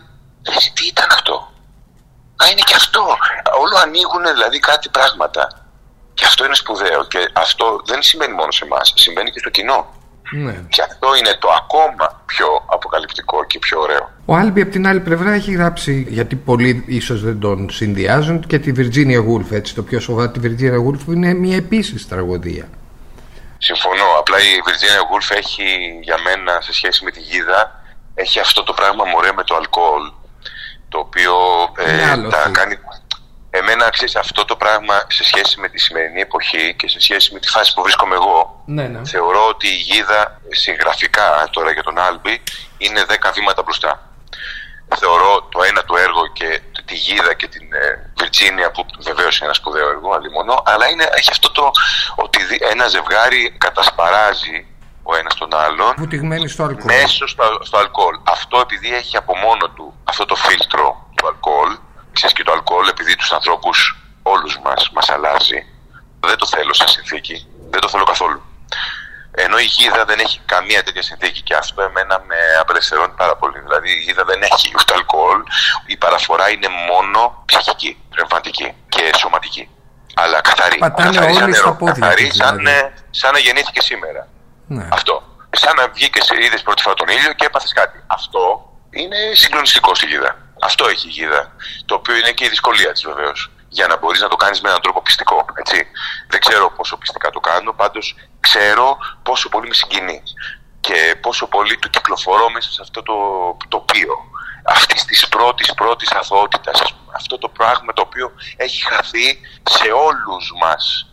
[0.56, 1.52] εσύ τι ήταν αυτό;
[2.44, 3.18] Α, είναι και αυτό.
[3.60, 5.48] Όλο ανοίγουν δηλαδή κάτι πράγματα.
[6.14, 10.01] Και αυτό είναι σπουδαίο και αυτό δεν σημαίνει μόνο σε εμάς, συμβαίνει και στο κοινό.
[10.32, 10.66] Ναι.
[10.70, 14.10] Και αυτό είναι το ακόμα πιο αποκαλυπτικό και πιο ωραίο.
[14.26, 18.60] Ο Άλμπι από την άλλη πλευρά έχει γράψει, γιατί πολλοί ίσως δεν τον συνδυάζουν, και
[18.60, 19.52] τη Virginia Woolf.
[19.52, 22.70] Έτσι, το πιο σοβαρό τη Virginia Woolf είναι μια επίσης τραγωδία.
[23.58, 24.06] Συμφωνώ.
[24.20, 25.64] Απλά η Virginia Woolf έχει
[26.02, 27.82] για μένα σε σχέση με τη γίδα
[28.14, 30.12] έχει αυτό το πράγμα μωρέ με το αλκοόλ
[30.90, 31.34] το οποίο
[31.78, 32.76] ε, τα κάνει
[33.54, 37.40] Εμένα ξέρεις αυτό το πράγμα σε σχέση με τη σημερινή εποχή και σε σχέση με
[37.40, 38.62] τη φάση που βρίσκομαι εγώ.
[38.66, 39.06] Ναι, ναι.
[39.06, 42.44] Θεωρώ ότι η γίδα συγγραφικά τώρα για τον Άλμπι
[42.78, 44.10] είναι 10 βήματα μπροστά.
[44.98, 47.68] Θεωρώ το ένα του έργο και τη γίδα και την
[48.20, 51.72] Βιρτζίνια που βεβαίως είναι ένα σπουδαίο έργο, αλλημονό, αλλά είναι, έχει αυτό το
[52.16, 52.40] ότι
[52.72, 54.66] ένα ζευγάρι κατασπαράζει
[55.04, 55.94] ο ένας τον άλλον
[56.48, 56.86] στο αλκοόλ.
[56.86, 58.16] μέσω στο, στο αλκοόλ.
[58.24, 61.78] Αυτό επειδή έχει από μόνο του αυτό το φίλτρο του αλκοόλ
[62.22, 63.78] ξέρεις και το αλκοόλ επειδή τους ανθρώπους
[64.22, 65.60] όλους μας μας αλλάζει
[66.20, 68.42] δεν το θέλω σαν συνθήκη δεν το θέλω καθόλου
[69.32, 73.60] ενώ η γίδα δεν έχει καμία τέτοια συνθήκη και αυτό εμένα με απελευθερώνει πάρα πολύ.
[73.60, 75.44] Δηλαδή η γίδα δεν έχει ούτε αλκοόλ,
[75.86, 79.70] η παραφορά είναι μόνο ψυχική, πνευματική και σωματική.
[80.16, 80.78] Αλλά καθαρή.
[80.78, 82.94] Πατάνε καθαρή όλοι στα πόδια καθαρή, σαν, δηλαδή.
[83.10, 84.28] σαν να γεννήθηκε σήμερα.
[84.68, 84.88] Ναι.
[84.92, 85.24] Αυτό.
[85.52, 88.04] Σαν να βγήκες, είδες πρώτη φορά τον ήλιο και έπαθες κάτι.
[88.08, 90.38] Αυτό είναι συγκλονιστικό στη γίδα.
[90.62, 91.56] Αυτό έχει η γίδα.
[91.86, 93.52] Το οποίο είναι και η δυσκολία της βεβαίως.
[93.70, 95.46] Για να μπορείς να το κάνεις με έναν τρόπο πιστικό.
[95.54, 95.88] Έτσι.
[96.28, 100.34] Δεν ξέρω πόσο πιστικά το κάνω, πάντως ξέρω πόσο πολύ με συγκινείς
[100.80, 103.16] και πόσο πολύ του κυκλοφορώ μέσα σε αυτό το
[103.68, 104.16] τοπίο
[104.66, 106.82] αυτής της πρώτης πρώτης αθωότητας.
[107.16, 109.40] Αυτό το πράγμα το οποίο έχει χαθεί
[109.70, 111.06] σε όλους μας.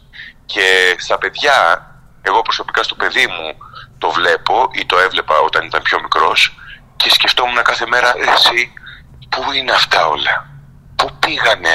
[0.47, 1.87] Και στα παιδιά,
[2.23, 3.57] εγώ προσωπικά στο παιδί μου
[3.99, 6.59] το βλέπω ή το έβλεπα όταν ήταν πιο μικρός
[6.96, 8.72] και σκεφτόμουν κάθε μέρα εσύ
[9.29, 10.47] Πού είναι αυτά όλα;
[10.97, 11.75] Πού πήγανε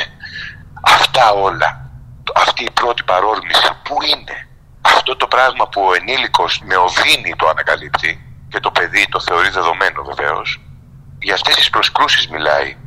[0.82, 1.89] αυτά όλα;
[2.36, 3.70] Αυτή η πρώτη παρόρμηση.
[3.84, 4.48] Πού είναι;
[4.82, 8.12] Αυτό το πράγμα που ο ενήλικος με οδύνη το ανακαλύπτει
[8.50, 10.62] και το παιδί το θεωρεί δεδομένο βεβαίως.
[11.20, 12.78] Για αυτές τις προσκρούσεις μιλάει.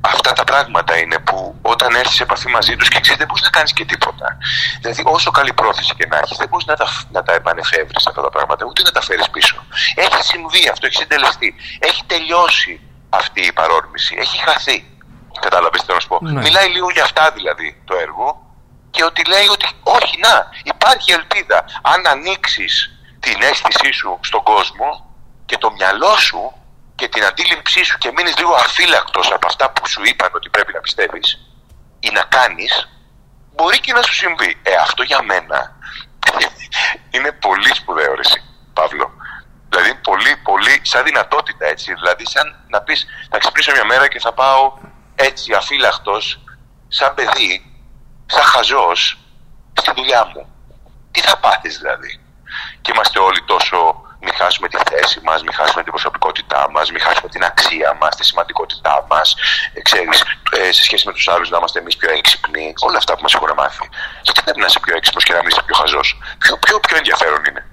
[0.00, 3.42] Αυτά τα πράγματα είναι που όταν έρθεις σε επαφή μαζί τους και ξέρεις δεν μπορείς
[3.42, 4.36] να κάνεις και τίποτα.
[4.80, 8.22] Δηλαδή, όσο καλή πρόθεση και να έχεις, δεν μπορείς να τα, να τα επανεφεύρεις αυτά
[8.22, 9.56] τα πράγματα, ούτε να τα φέρεις πίσω.
[9.94, 11.54] Έχει συμβεί αυτό, έχει συντελεστεί.
[11.78, 14.16] Έχει τελειώσει αυτή η παρόρμηση.
[14.18, 14.98] Έχει χαθεί.
[15.40, 16.18] Κατάλαβες τι θέλω να σου πω.
[16.20, 16.40] Ναι.
[16.40, 18.50] Μιλάει λίγο για αυτά δηλαδή το έργο
[18.90, 21.64] και ότι λέει ότι όχι να, υπάρχει ελπίδα.
[21.82, 25.06] Αν ανοίξεις την αίσθησή σου στον κόσμο
[25.46, 26.52] και το μυαλό σου
[26.94, 30.72] και την αντίληψή σου και μείνεις λίγο αφύλακτος από αυτά που σου είπαν ότι πρέπει
[30.72, 31.38] να πιστεύεις
[32.00, 32.88] ή να κάνεις,
[33.54, 34.60] μπορεί και να σου συμβεί.
[34.62, 35.76] Ε, αυτό για μένα
[37.14, 38.22] είναι πολύ σπουδαίο, ρε,
[38.72, 39.10] Παύλο.
[39.70, 41.94] Δηλαδή πολύ, πολύ σαν δυνατότητα έτσι.
[41.94, 44.78] Δηλαδή σαν να πεις θα ξυπνήσω μια μέρα και θα πάω
[45.14, 46.40] έτσι αφύλακτος
[46.88, 47.82] σαν παιδί,
[48.26, 49.18] σαν χαζός
[49.72, 50.54] στη δουλειά μου.
[51.10, 52.20] Τι θα πάθεις δηλαδή;
[52.80, 57.00] Και είμαστε όλοι τόσο μην χάσουμε τη θέση μας, μην χάσουμε την προσωπικότητά μας, μην
[57.00, 59.34] χάσουμε την αξία μας, τη σημαντικότητά μας,
[59.74, 60.24] ε, ξέρεις,
[60.58, 63.34] ε, σε σχέση με τους άλλους να είμαστε εμείς πιο έξυπνοι, όλα αυτά που μας
[63.34, 63.88] έχουν μάθει.
[64.22, 66.96] Γιατί πρέπει να είσαι πιο έξυπνος και να μην είσαι πιο χαζός; Ποιο, ποιο, πιο
[66.96, 67.69] ενδιαφέρον είναι;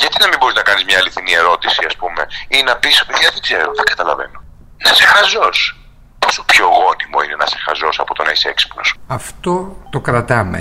[0.00, 3.28] Γιατί να μην μπορείς να κάνεις μια αληθινή ερώτηση, ας πούμε, ή να πεις, παιδιά
[3.32, 4.38] δεν ξέρω, δεν καταλαβαίνω.
[4.84, 5.76] Να είσαι χαζός.
[6.18, 8.94] Πόσο πιο γόνιμο είναι να είσαι χαζός από το να είσαι έξυπνος.
[9.06, 10.60] Αυτό το κρατάμε.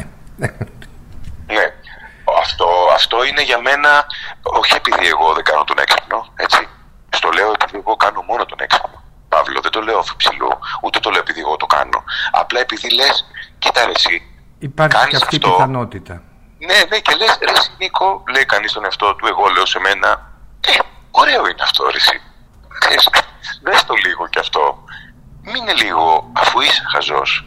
[1.56, 1.65] ναι.
[2.41, 4.06] Αυτό, αυτό είναι για μένα,
[4.41, 6.67] όχι επειδή εγώ δεν κάνω τον έξυπνο, έτσι.
[7.10, 9.04] Στο λέω επειδή εγώ κάνω μόνο τον έξυπνο.
[9.30, 10.50] Παύλο, δεν το λέω αφιψηλού,
[10.82, 12.04] ούτε το λέω επειδή εγώ το κάνω.
[12.32, 13.26] Απλά επειδή λες,
[13.60, 14.22] κοίτα ρε, εσύ.
[14.60, 16.22] Υπάρχει και αυτή η πιθανότητα.
[16.67, 20.32] Ναι, ναι, και λες, ρε Νίκο, λέει κανείς τον εαυτό του, εγώ λέω σε μένα,
[20.67, 20.78] ε,
[21.12, 22.21] ωραίο είναι αυτό, ρε εσύ.
[23.62, 24.84] Δες το λίγο κι αυτό.
[25.41, 27.45] Μείνε λίγο, αφού είσαι χαζός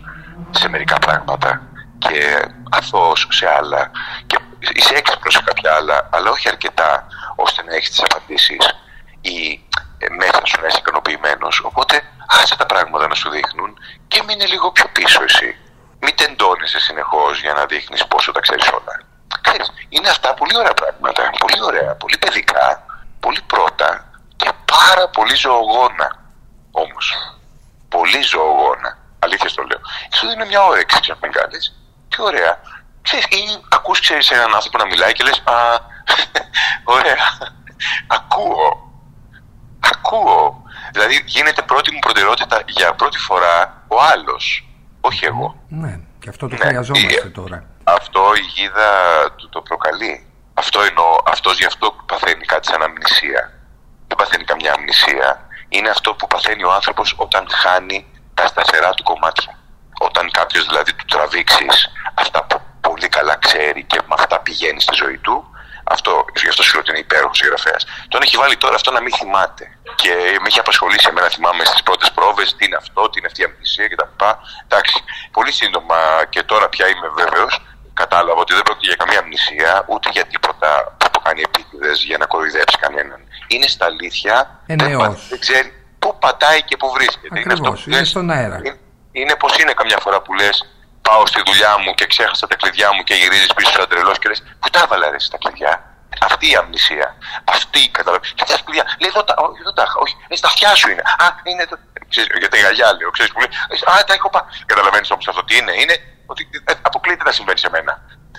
[0.51, 1.63] σε μερικά πράγματα
[1.99, 3.91] και αθώος σε άλλα
[4.27, 4.39] και
[4.75, 8.75] είσαι έξυπνος σε κάποια άλλα, αλλά όχι αρκετά ώστε να έχεις τις απαντήσεις
[9.21, 9.65] ή
[9.99, 11.61] ε, μέσα σου να είσαι ικανοποιημένος.
[11.65, 15.57] Οπότε άσε τα πράγματα να σου δείχνουν και μείνε λίγο πιο πίσω εσύ.
[16.05, 18.95] Μην τεντώνεσαι συνεχώς για να δείχνεις πόσο τα ξέρεις όλα.
[19.41, 21.31] Ξέρεις, είναι αυτά πολύ ωραία πράγματα.
[21.39, 22.85] Πολύ ωραία, πολύ παιδικά,
[23.21, 23.89] πολύ πρώτα
[24.37, 26.09] και πάρα πολύ ζωογόνα
[26.71, 27.07] όμως.
[27.89, 28.99] Πολύ ζωογόνα.
[29.19, 29.81] Αλήθεια το λέω.
[30.15, 31.41] Σου δίνει μια όρεξη ξαφνικά.
[31.41, 31.59] Λε,
[32.09, 32.61] τι ωραία.
[33.03, 35.55] Ξέρεις, ή ακούς ξέρεις έναν άνθρωπο να μιλάει και λες «Α,
[36.97, 37.27] ωραία,
[38.07, 38.93] ακούω,
[39.93, 40.63] ακούω».
[40.93, 44.69] Δηλαδή γίνεται πρώτη μου προτεραιότητα για πρώτη φορά ο άλλος,
[45.09, 45.49] όχι εγώ.
[45.69, 46.65] Ναι, και αυτό το ναι.
[46.65, 47.59] χρειαζόμαστε τώρα.
[47.85, 48.91] Αυτό η γίδα
[49.37, 50.27] του το προκαλεί.
[50.55, 53.43] Αυτό εννοώ, αυτός γι' αυτό παθαίνει κάτι σαν αμνησία.
[54.09, 55.29] Δεν παθαίνει καμιά αμνησία.
[55.69, 59.59] Είναι αυτό που παθαίνει ο άνθρωπος όταν χάνει τα σταθερά του κομμάτια.
[59.99, 64.95] Όταν κάποιος δηλαδή του τραβήξεις αυτά που πολύ καλά ξέρει και με αυτά πηγαίνει στη
[64.95, 65.45] ζωή του,
[65.85, 67.87] αυτό, γι' αυτό σου ότι είναι υπέροχος συγγραφέας.
[68.09, 69.65] Τον έχει βάλει τώρα αυτό να μην θυμάται.
[69.95, 73.41] Και με έχει απασχολήσει εμένα, θυμάμαι στις πρώτες πρόβες, τι είναι αυτό, τι είναι αυτή
[73.43, 74.25] η αμνησία κτλ.
[74.67, 74.97] Εντάξει,
[75.31, 75.97] πολύ σύντομα
[76.29, 77.53] και τώρα πια είμαι βέβαιος,
[77.95, 82.19] κατάλαβα ότι δεν πρόκειται για καμία αμνησία, ούτε για τίποτα που το κάνει επίτηδες για
[82.19, 83.21] να κοροϊδέψει κανέναν.
[83.47, 84.79] Είναι στα αλήθεια, δεν,
[85.29, 85.69] δεν ξέρει
[85.99, 87.39] πού πατάει και πού βρίσκεται.
[87.39, 88.57] Ακριβώς, είναι, είναι στον αέρα.
[88.57, 88.79] Είναι,
[89.13, 90.74] είναι πως είναι καμιά φορά που λες
[91.09, 94.29] πάω στη δουλειά μου και ξέχασα τα κλειδιά μου και γυρίζεις πίσω σαν τρελός και
[94.29, 95.73] λες Πού τα έβαλα ρε τα κλειδιά;
[96.29, 97.09] Αυτή η αμνησία.
[97.57, 98.33] Αυτή η καταλαβαίνω.
[98.39, 98.85] Και τα κλειδιά.
[99.01, 101.03] Λέει εδώ τα, όχι, εδώ τα όχι, είναι στα αυτιά σου είναι.
[101.25, 101.77] Α, είναι το.
[102.13, 103.51] Ξέρεις, για τα γυαλιά λέω, ξέρεις που λέει.
[103.93, 104.47] Α, τα έχω πάει.
[104.71, 105.73] Καταλαβαίνεις όμως αυτό τι είναι.
[105.83, 105.95] Είναι
[106.33, 107.93] ότι ε, αποκλείεται να συμβαίνει σε μένα.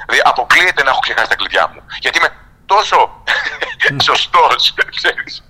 [0.05, 1.79] Δηλαδή αποκλείεται να έχω ξεχάσει τα κλειδιά μου.
[2.03, 2.31] Γιατί είμαι
[2.65, 3.23] τόσο
[4.09, 5.43] σωστός, ξέρεις.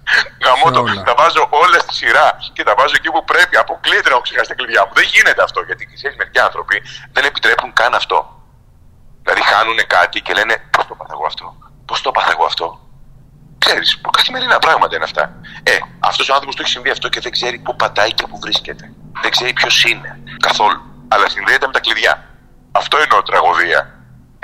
[0.43, 1.03] Γαμώ το.
[1.03, 3.57] Τα βάζω όλα στη σειρά και τα βάζω εκεί που πρέπει.
[3.57, 4.91] Αποκλείεται να έχω ξεχάσει τα κλειδιά μου.
[4.93, 8.17] Δεν γίνεται αυτό γιατί ξέρει, μερικοί άνθρωποι δεν επιτρέπουν καν αυτό.
[9.23, 12.79] Δηλαδή χάνουν κάτι και λένε Πώς το πάθα εγώ αυτό; Πώς το πάθα εγώ αυτό;
[13.57, 15.33] Ξέρεις, καθημερινά πράγματα είναι αυτά.
[15.63, 18.39] Ε, αυτός ο άνθρωπος του έχει συμβεί αυτό και δεν ξέρει πού πατάει και πού
[18.39, 18.93] βρίσκεται.
[19.21, 20.81] Δεν ξέρει ποιος είναι καθόλου.
[21.07, 22.23] Αλλά συνδέεται με τα κλειδιά.
[22.71, 23.94] Αυτό εννοώ τραγωδία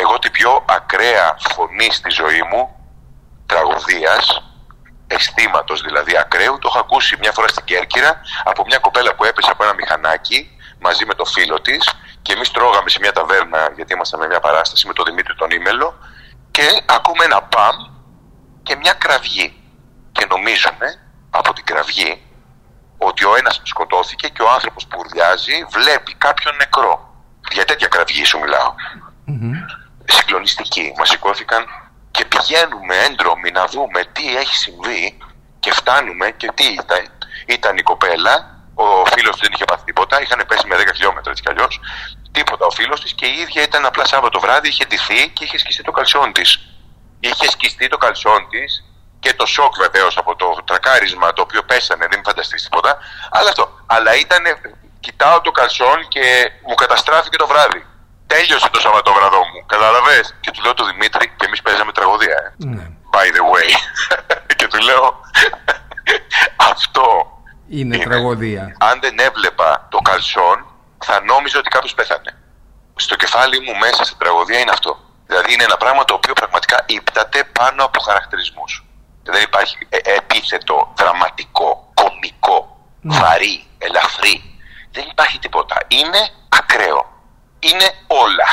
[0.02, 2.76] εγώ την πιο ακραία φωνή στη ζωή μου
[3.46, 4.44] τραγωδίας
[5.08, 9.52] αισθήματος δηλαδή ακραίου το έχω ακούσει μια φορά στην Κέρκυρα από μια κοπέλα που έπεσε
[9.52, 13.94] από ένα μηχανάκι μαζί με το φίλο της και εμείς τρώγαμε σε μια ταβέρνα γιατί
[13.94, 15.98] ήμασταν με μια παράσταση με τον Δημήτρη τον Ήμελο
[16.52, 17.76] και ακούμε ένα μπαμ
[18.64, 19.56] και μια κραυγή.
[20.12, 20.88] Και νομίζουμε
[21.30, 22.22] από την κραυγή
[22.98, 27.16] ότι ο ένας σκοτώθηκε και ο άνθρωπος που ουρλιάζει βλέπει κάποιον νεκρό.
[27.52, 28.74] Για τέτοια κραυγή σου μιλάω
[30.12, 30.94] συγκλονιστική.
[30.98, 31.66] Μας σηκώθηκαν
[32.12, 35.18] και πηγαίνουμε έντρομοι να δούμε τι έχει συμβεί
[35.60, 37.04] και φτάνουμε και τι ήταν.
[37.46, 38.34] Ήταν η κοπέλα,
[38.74, 41.80] ο φίλος δεν είχε πάθει τίποτα, είχαν πέσει με 10 χιλιόμετρα έτσι κι αλλιώς.
[42.32, 45.58] Τίποτα ο φίλος της και η ίδια ήταν απλά Σάββατο βράδυ, είχε ντυθεί και είχε
[45.58, 46.60] σκιστεί το καλσόν της.
[47.20, 48.84] Είχε σκιστεί το καλσόν της
[49.20, 52.98] και το σοκ βεβαίως από το τρακάρισμα το οποίο πέσανε, δεν φανταστείς τίποτα.
[53.32, 53.80] Αλλά αυτό.
[53.86, 54.44] Αλλά ήταν,
[55.00, 57.86] κοιτάω το καλσόν και μου καταστράφηκε το βράδυ
[58.34, 59.60] τέλειωσε το Σαββατόβραδο μου.
[59.74, 62.40] Κατάλαβες; Και του λέω του Δημήτρη και εμείς παίζαμε τραγωδία.
[62.46, 62.66] Ε.
[62.76, 62.86] Ναι.
[63.14, 63.70] By the way.
[64.60, 65.06] και του λέω
[66.72, 67.06] αυτό.
[67.68, 68.64] Είναι, είναι τραγωδία.
[68.80, 70.58] Αν δεν έβλεπα το καλσόν,
[71.08, 72.32] θα νόμιζα ότι κάποιο πέθανε.
[72.96, 74.92] Στο κεφάλι μου μέσα στην τραγωδία είναι αυτό.
[75.28, 78.86] Δηλαδή είναι ένα πράγμα το οποίο πραγματικά ύπταται πάνω από χαρακτηρισμούς.
[79.24, 82.58] Δεν υπάρχει ε, επίθετο, δραματικό, κομικό,
[83.02, 83.18] ναι.
[83.20, 84.36] βαρύ, ελαφρύ.
[84.92, 85.76] Δεν υπάρχει τίποτα.
[85.88, 87.12] Είναι ακραίο
[87.70, 88.48] είναι όλα.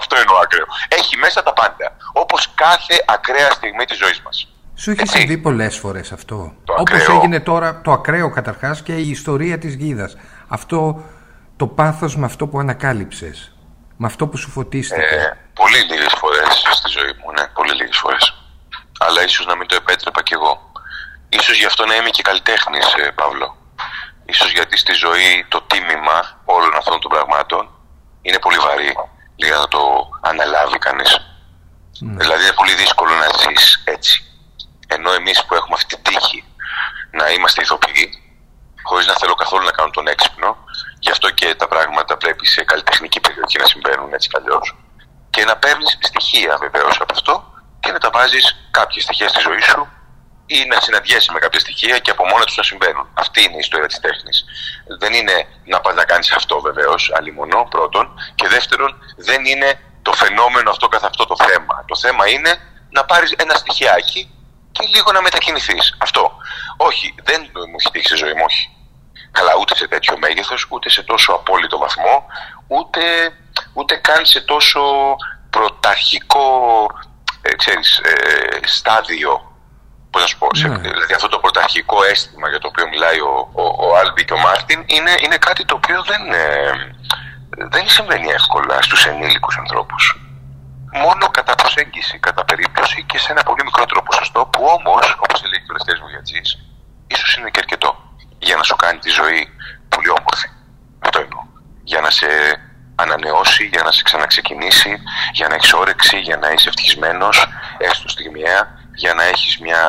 [0.00, 0.66] Αυτό εννοώ ακραίο.
[0.88, 1.96] Έχει μέσα τα πάντα.
[2.12, 4.54] Όπως κάθε ακραία στιγμή της ζωής μας.
[4.74, 6.54] Σου έχει συμβεί πολλές φορές αυτό.
[6.78, 10.16] Όπως έγινε τώρα το ακραίο καταρχάς και η ιστορία της γίδας.
[10.48, 11.02] Αυτό
[11.56, 13.52] το πάθος με αυτό που ανακάλυψες.
[13.96, 15.00] Με αυτό που σου φωτίστηκε.
[15.00, 17.46] Ε, πολύ λίγες φορές στη ζωή μου, ναι.
[17.54, 18.34] Πολύ λίγες φορές.
[18.98, 20.72] Αλλά ίσως να μην το επέτρεπα κι εγώ.
[21.28, 23.56] Ίσως γι' αυτό να είμαι και καλλιτέχνης, ε, Παύλο.
[24.24, 27.68] Ίσως γιατί στη ζωή το τίμημα όλων αυτών των πραγμάτων
[28.22, 28.96] είναι πολύ βαρύ
[29.36, 31.20] για να το αναλάβει κανείς.
[32.00, 32.16] Ναι.
[32.16, 34.24] Δηλαδή είναι πολύ δύσκολο να ζεις έτσι.
[34.88, 36.44] Ενώ εμείς που έχουμε αυτή την τύχη
[37.10, 38.08] να είμαστε ηθοποιοί,
[38.82, 40.56] χωρίς να θέλω καθόλου να κάνω τον έξυπνο,
[40.98, 44.76] γι' αυτό και τα πράγματα πρέπει σε καλλιτεχνική περιοχή να συμβαίνουν έτσι κι αλλιώς.
[45.30, 49.60] Και να παίρνεις στοιχεία βεβαίως από αυτό και να τα βάζεις κάποια στοιχεία στη ζωή
[49.60, 49.88] σου
[50.56, 53.06] ή να συναντιέσαι με κάποια στοιχεία και από μόνα τους να συμβαίνουν.
[53.14, 54.44] Αυτή είναι η ιστορία της τέχνης.
[54.98, 58.14] Δεν είναι να πας να κάνεις αυτό βεβαίως, αλλημονό πρώτον.
[58.34, 61.84] Και δεύτερον, δεν είναι το φαινόμενο αυτό καθ' αυτό το θέμα.
[61.86, 62.52] Το θέμα είναι
[62.90, 64.30] να πάρεις ένα στοιχειάκι
[64.72, 65.96] και λίγο να μετακινηθείς.
[65.98, 66.32] Αυτό.
[66.76, 68.70] Όχι, δεν μου έχει τύχει στη ζωή μου, όχι.
[69.30, 72.26] Καλά, ούτε σε τέτοιο μέγεθος, ούτε σε τόσο απόλυτο βαθμό,
[72.66, 73.00] ούτε,
[73.72, 74.80] ούτε καν σε τόσο
[75.50, 76.46] πρωταρχικό
[77.42, 79.49] ε, ξέρεις, ε, στάδιο
[80.10, 80.78] πώς να σου πω, ναι.
[80.78, 84.38] δηλαδή αυτό το πρωταρχικό αίσθημα για το οποίο μιλάει ο, ο, ο Άλμπι και ο
[84.38, 86.72] Μάρτιν είναι, είναι κάτι το οποίο δεν, ε,
[87.74, 90.20] δεν συμβαίνει εύκολα στους ενήλικους ανθρώπους.
[90.92, 95.62] Μόνο κατά προσέγγιση, κατά περίπτωση και σε ένα πολύ μικρότερο ποσοστό που όμως, όπως έλεγε
[95.62, 96.58] ο τελευταίος Βουγιατζής,
[97.06, 97.90] ίσως είναι και αρκετό
[98.38, 99.48] για να σου κάνει τη ζωή
[99.88, 100.48] πολύ όμορφη.
[100.98, 101.42] Αυτό εννοώ.
[101.82, 102.26] Για να σε
[102.94, 104.98] ανανεώσει, για να σε ξαναξεκινήσει,
[105.32, 107.46] για να έχεις όρεξη, για να είσαι ευτυχισμένος,
[107.78, 109.82] έστω στιγμιαία, για να έχεις μια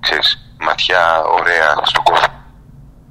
[0.00, 2.34] ξέρεις, ματιά ωραία στον κόσμο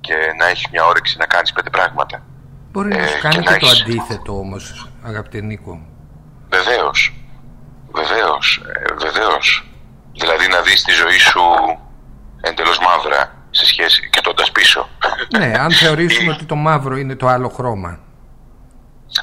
[0.01, 2.23] και να έχεις μια όρεξη να κάνεις πέντε πράγματα.
[2.71, 5.81] Μπορεί να σου ε, κάνει και, το αντίθετο όμως, αγαπητέ Νίκο.
[6.49, 7.13] Βεβαίως.
[7.91, 8.61] Βεβαίως.
[8.73, 9.69] Ε, βεβαίως.
[10.11, 11.41] Δηλαδή να δεις τη ζωή σου
[12.41, 14.89] εντελώς μαύρα σε σχέση κοιτώντας πίσω.
[15.37, 17.99] Ναι, αν θεωρήσουμε ότι το μαύρο είναι το άλλο χρώμα.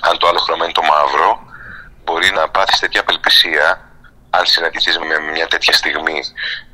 [0.01, 1.39] Αν το άλλο χρώμα είναι το μαύρο,
[2.05, 3.94] μπορεί να πάθεις τέτοια απελπισία
[4.39, 6.21] αν συναντηθείς με μια τέτοια στιγμή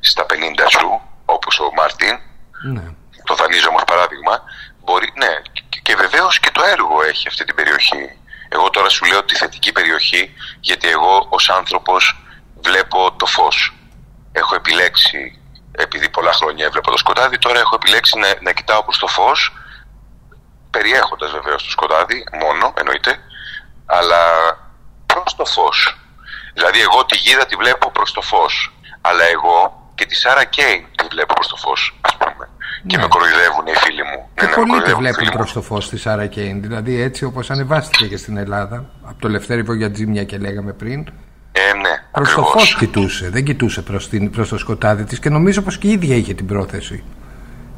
[0.00, 0.34] στα 50
[0.68, 2.18] σου, όπως ο Μάρτιν,
[2.62, 2.82] ναι.
[3.24, 4.42] το δανείζω όμως παράδειγμα,
[4.84, 5.34] μπορεί, ναι,
[5.82, 8.18] και βεβαίως και το έργο έχει αυτή την περιοχή.
[8.48, 12.24] Εγώ τώρα σου λέω τη θετική περιοχή, γιατί εγώ ως άνθρωπος
[12.60, 13.74] βλέπω το φως.
[14.32, 15.38] Έχω επιλέξει,
[15.72, 19.52] επειδή πολλά χρόνια έβλεπα το σκοτάδι, τώρα έχω επιλέξει να, να κοιτάω προς το φως,
[20.70, 23.18] περιέχοντας βεβαίως το σκοτάδι, μόνο εννοείται,
[23.86, 24.22] αλλά
[25.06, 25.98] προς το φως.
[26.54, 28.54] Δηλαδή εγώ τη γίδα τη βλέπω προς το φως,
[29.00, 29.58] αλλά εγώ
[29.94, 32.48] και τη Σάρα Κέιν τη βλέπω προς το φως, ας πούμε.
[32.86, 33.02] Και ναι.
[33.02, 34.28] με κοροϊδεύουν οι φίλοι μου.
[34.34, 36.62] Και ναι, πολλοί τη βλέπουν προς το φως τη Σάρα Κέιν.
[36.62, 38.90] Δηλαδή έτσι όπως ανεβάστηκε και στην Ελλάδα.
[39.02, 41.06] Από το Λευτέρη για Τζίμια και λέγαμε πριν.
[41.52, 43.30] Ε, ναι, προς το φως κοιτούσε.
[43.30, 43.82] Δεν κοιτούσε
[44.32, 47.04] προς το σκοτάδι της και νομίζω πως και η ίδια είχε την πρόθεση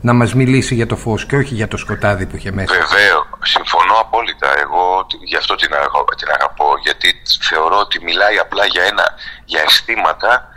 [0.03, 2.75] να μας μιλήσει για το φως και όχι για το σκοτάδι που είχε μέσα.
[2.75, 3.27] Βεβαίως.
[3.43, 4.49] Συμφωνώ απόλυτα.
[4.59, 5.71] Εγώ γι' αυτό την,
[6.17, 6.69] την αγαπώ.
[6.83, 9.07] Γιατί θεωρώ ότι μιλάει απλά για, ένα,
[9.45, 10.49] για αισθήματα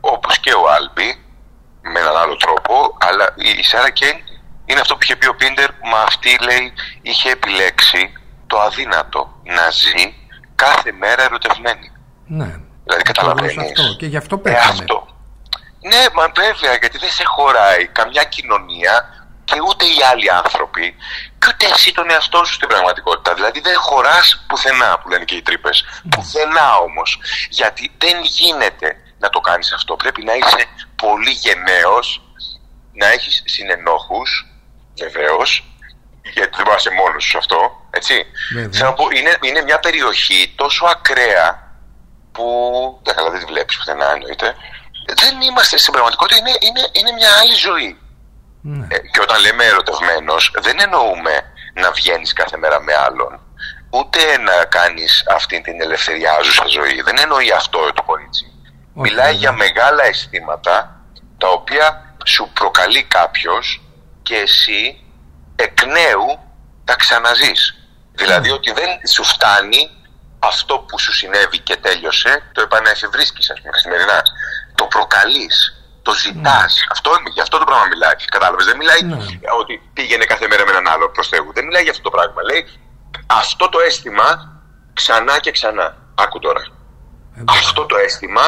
[0.00, 1.24] όπως και ο Άλμπι
[1.92, 4.16] με έναν άλλο τρόπο, αλλά η Σάρα Κέιν
[4.66, 6.72] είναι αυτό που είχε πει ο Πίντερ, μα αυτή λέει
[7.02, 8.12] είχε επιλέξει
[8.46, 10.14] το αδύνατο, να ζει
[10.54, 11.92] κάθε μέρα ερωτευμένη.
[12.26, 12.60] Ναι.
[12.84, 13.56] Δηλαδή καταλαβαίνεις.
[13.58, 13.94] Αυτό.
[13.98, 14.64] Και γι' αυτό πέθανε.
[14.64, 15.15] Ε, αυτό.
[15.90, 18.94] Ναι, μα βέβαια, γιατί δεν σε χωράει καμιά κοινωνία
[19.44, 20.96] και ούτε οι άλλοι άνθρωποι
[21.38, 23.34] και ούτε εσύ τον εαυτό σου στην πραγματικότητα.
[23.34, 25.84] Δηλαδή δεν χωράς πουθενά που λένε και οι τρύπες.
[25.84, 26.08] Mm.
[26.10, 27.20] Πουθενά όμως.
[27.50, 29.96] Γιατί δεν γίνεται να το κάνεις αυτό.
[29.96, 30.64] Πρέπει να είσαι
[30.96, 32.22] πολύ γενναίος,
[32.92, 34.46] να έχεις συνενόχους,
[34.98, 35.64] βεβαίως,
[36.22, 37.58] γιατί δεν είσαι μόνος σου αυτό,
[37.90, 38.26] έτσι.
[38.72, 41.48] Θέλω να πω, είναι, είναι μια περιοχή τόσο ακραία
[42.32, 42.44] που,
[43.04, 44.54] δεν καλά δεν τη βλέπεις πουθενά εννοείται,
[45.14, 47.98] δεν είμαστε στην πραγματικότητα, είναι, είναι, είναι μια άλλη ζωή.
[48.62, 48.86] Ναι.
[48.90, 51.42] Ε, και όταν λέμε ερωτευμένος, δεν εννοούμε
[51.74, 53.40] να βγαίνεις κάθε μέρα με άλλον.
[53.90, 57.02] Ούτε να κάνεις αυτή την ελευθεριάζουσα ζωή.
[57.02, 58.52] Δεν εννοεί αυτό το κορίτσι.
[58.94, 61.00] Μιλάει για μεγάλα αισθήματα
[61.38, 63.82] τα οποία σου προκαλεί κάποιος
[64.22, 65.04] και εσύ
[65.56, 66.38] εκ νέου
[66.84, 67.74] τα ξαναζείς.
[68.12, 69.90] Δηλαδή ότι δεν σου φτάνει
[70.38, 74.22] αυτό που σου συνέβη και τέλειωσε, το επαναεφευρίσκεις ας πούμε καθημερινά.
[74.78, 75.56] Το προκαλείς,
[76.06, 76.72] το ζητάς.
[76.76, 76.86] Ναι.
[76.94, 78.16] Αυτό, γι' αυτό το πράγμα μιλάει.
[78.36, 79.16] Κατάλαβες, δεν μιλάει ναι.
[79.60, 81.48] ότι πήγαινε κάθε μέρα με έναν άλλο προς Θεού.
[81.56, 82.40] Δεν μιλάει για αυτό το πράγμα.
[82.50, 82.62] Λέει
[83.26, 84.28] αυτό το αίσθημα
[84.92, 85.96] ξανά και ξανά.
[86.14, 86.62] Άκου τώρα.
[87.36, 88.46] Ε, αυτό το αίσθημα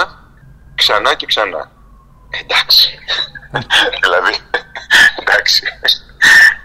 [0.75, 1.71] ξανά και ξανά.
[2.43, 2.99] Εντάξει.
[4.03, 4.35] δηλαδή,
[5.21, 5.63] εντάξει.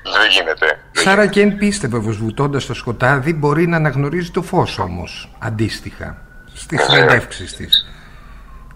[0.03, 0.79] Δεν γίνεται.
[0.91, 6.17] Σάρα Κέν πίστευε πως βουτώντας το σκοτάδι μπορεί να αναγνωρίζει το φως όμως, αντίστοιχα,
[6.53, 6.83] στις ναι.
[6.83, 7.87] συνεντεύξεις της.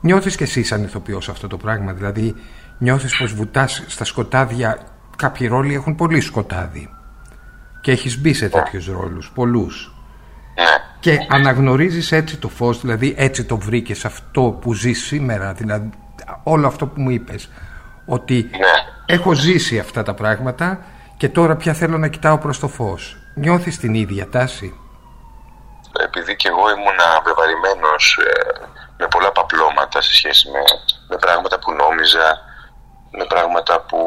[0.07, 2.35] Νιώθεις και εσύ σαν ηθοποιός αυτό το πράγμα, δηλαδή
[2.77, 4.79] νιώθεις πως βουτάς στα σκοτάδια,
[5.15, 6.89] κάποιοι ρόλοι έχουν πολύ σκοτάδι
[7.81, 8.49] και έχεις μπει σε ναι.
[8.49, 9.93] τέτοιους ρόλους, πολλούς.
[10.55, 10.63] Ναι.
[10.99, 15.89] Και αναγνωρίζεις έτσι το φως, δηλαδή έτσι το βρήκες αυτό που ζεις σήμερα, δηλαδή
[16.43, 17.49] όλο αυτό που μου είπες,
[18.05, 18.57] ότι ναι.
[19.05, 20.85] έχω ζήσει αυτά τα πράγματα
[21.17, 23.17] και τώρα πια θέλω να κοιτάω προς το φως.
[23.35, 24.73] Νιώθεις την ίδια τάση;
[26.05, 30.59] Επειδή και εγώ ήμουν βεβαρημένος ε, με πολλά παπλώματα σε σχέση με,
[31.07, 32.39] με πράγματα που νόμιζα,
[33.11, 33.99] με πράγματα που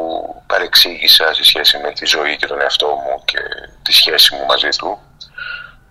[0.47, 3.37] παρεξήγησα σε σχέση με τη ζωή και τον εαυτό μου και
[3.81, 4.99] τη σχέση μου μαζί του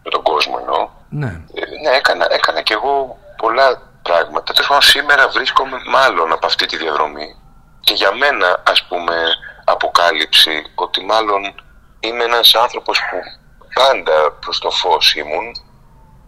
[0.02, 0.88] με τον κόσμο εννοώ.
[1.08, 1.26] Ναι.
[1.26, 4.52] Ε, ναι, έκανα, έκανα κι εγώ πολλά πράγματα.
[4.52, 7.36] Τέλος πάντων, σήμερα βρίσκομαι μάλλον από αυτή τη διαδρομή.
[7.80, 9.14] Και για μένα, ας πούμε,
[9.64, 11.54] αποκάλυψη ότι μάλλον
[12.00, 13.16] είμαι ένας άνθρωπος που
[13.74, 15.52] πάντα προς το φως ήμουν,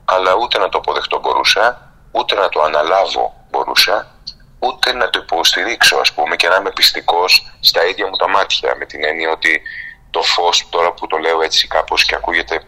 [0.05, 1.82] αλλά ούτε να το αποδεχτώ μπορούσα,
[2.13, 4.11] ούτε να το αναλάβω μπορούσα,
[4.59, 8.77] ούτε να το υποστηρίξω, ας πούμε, και να είμαι πιστικός στα ίδια μου τα μάτια,
[8.77, 9.63] με την έννοια ότι
[10.11, 12.63] το φως, τώρα που το λέω έτσι κάπως και ακούγεται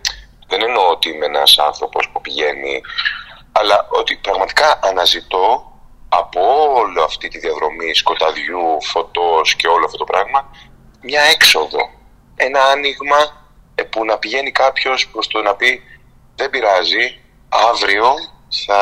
[0.47, 2.81] δεν εννοώ ότι είμαι ένας άνθρωπος που πηγαίνει,
[3.53, 5.73] αλλά ότι πραγματικά αναζητώ
[6.09, 6.41] από
[6.75, 10.51] όλη αυτή τη διαδρομή σκοταδιού, φωτός και όλο αυτό το πράγμα
[11.01, 11.79] μια έξοδο,
[12.37, 13.17] ένα άνοιγμα
[13.75, 15.83] ε, που να πηγαίνει κάποιος προς το να πει
[16.37, 18.15] δεν πειράζει, αύριο
[18.67, 18.81] θα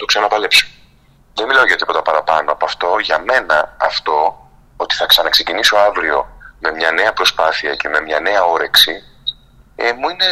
[0.00, 0.66] το ξαναπαλέψω.
[1.34, 2.98] Δεν μιλάω για τίποτα παραπάνω από αυτό.
[2.98, 4.16] Για μένα αυτό,
[4.76, 6.16] ότι θα ξαναξεκινήσω αύριο
[6.58, 8.94] με μια νέα προσπάθεια και με μια νέα όρεξη,
[9.76, 10.30] ε, μου είναι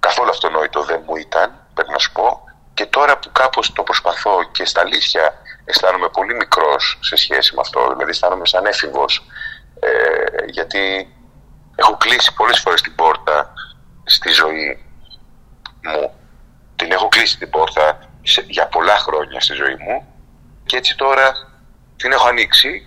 [0.00, 2.42] καθόλου αυτονόητο δεν μου ήταν, πρέπει να σου πω.
[2.74, 7.60] Και τώρα που κάπως το προσπαθώ και στα αλήθεια αισθάνομαι πολύ μικρός σε σχέση με
[7.60, 9.26] αυτό, δηλαδή αισθάνομαι σαν έφηβος,
[9.80, 9.90] ε,
[10.46, 11.12] γιατί
[11.76, 13.52] έχω κλείσει πολλές φορές την πόρτα
[14.04, 14.84] στη ζωή
[15.82, 16.12] μου.
[16.76, 18.07] Την έχω κλείσει την πόρτα
[18.46, 20.06] για πολλά χρόνια στη ζωή μου
[20.66, 21.32] και έτσι τώρα
[21.96, 22.86] την έχω ανοίξει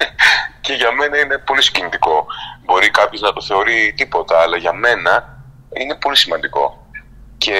[0.64, 2.26] και για μένα είναι πολύ συγκινητικό.
[2.64, 6.86] Μπορεί κάποιος να το θεωρεί τίποτα, αλλά για μένα είναι πολύ σημαντικό.
[7.38, 7.56] Και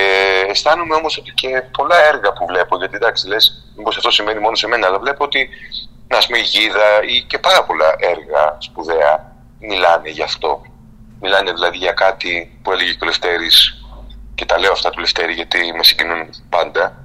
[0.49, 4.55] αισθάνομαι όμως ότι και πολλά έργα που βλέπω, γιατί εντάξει, λες, μήπως αυτό σημαίνει μόνο
[4.57, 5.49] σε μένα, αλλά βλέπω ότι,
[6.09, 10.63] να πούμε, η Γίδα ή και πάρα πολλά έργα σπουδαία μιλάνε γι' αυτό.
[11.21, 13.83] Μιλάνε δηλαδή για κάτι που έλεγε και ο Λευτέρης,
[14.35, 16.97] και τα λέω αυτά του Λευτέρη γιατί με συγκινούν πάντα,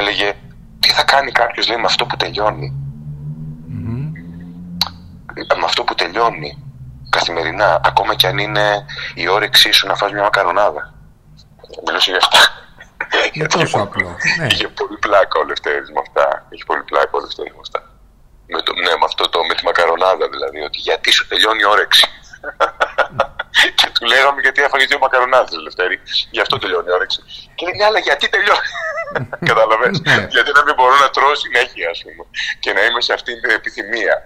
[0.00, 0.34] έλεγε
[0.80, 2.68] τι θα κάνει κάποιος λέει με αυτό που τελειώνει;
[5.34, 6.50] Με αυτό που τελειώνει
[7.10, 8.84] καθημερινά, ακόμα και αν είναι
[9.14, 10.94] η όρεξή σου να φας μια μακαρονάδα.
[11.86, 12.38] Μιλούσε για αυτά.
[13.32, 14.16] Είναι τόσο απλό.
[14.38, 14.46] Ναι.
[14.46, 16.46] Είχε πολύ πλάκα ο Λευτέρης με αυτά.
[16.48, 17.80] Είχε πολύ πλάκα ο Λευτέρης με αυτά.
[18.46, 21.66] Με το, ναι, με αυτό το, με τη μακαρονάδα δηλαδή, ότι γιατί σου τελειώνει η
[21.74, 22.06] όρεξη.
[23.74, 26.00] Και του λέγαμε γιατί έφαγε δύο μακαρονάδες, Λευτέρη.
[26.30, 27.20] Γι' αυτό τελειώνει η όρεξη.
[27.54, 28.68] Και λέει, ναι, αλλά γιατί τελειώνει;
[29.50, 30.00] Καταλαβαίνεις.
[30.00, 30.26] Ναι.
[30.36, 32.24] γιατί να μην μπορώ να τρώω συνέχεια, ας πούμε.
[32.62, 34.16] Και να είμαι σε αυτή την επιθυμία.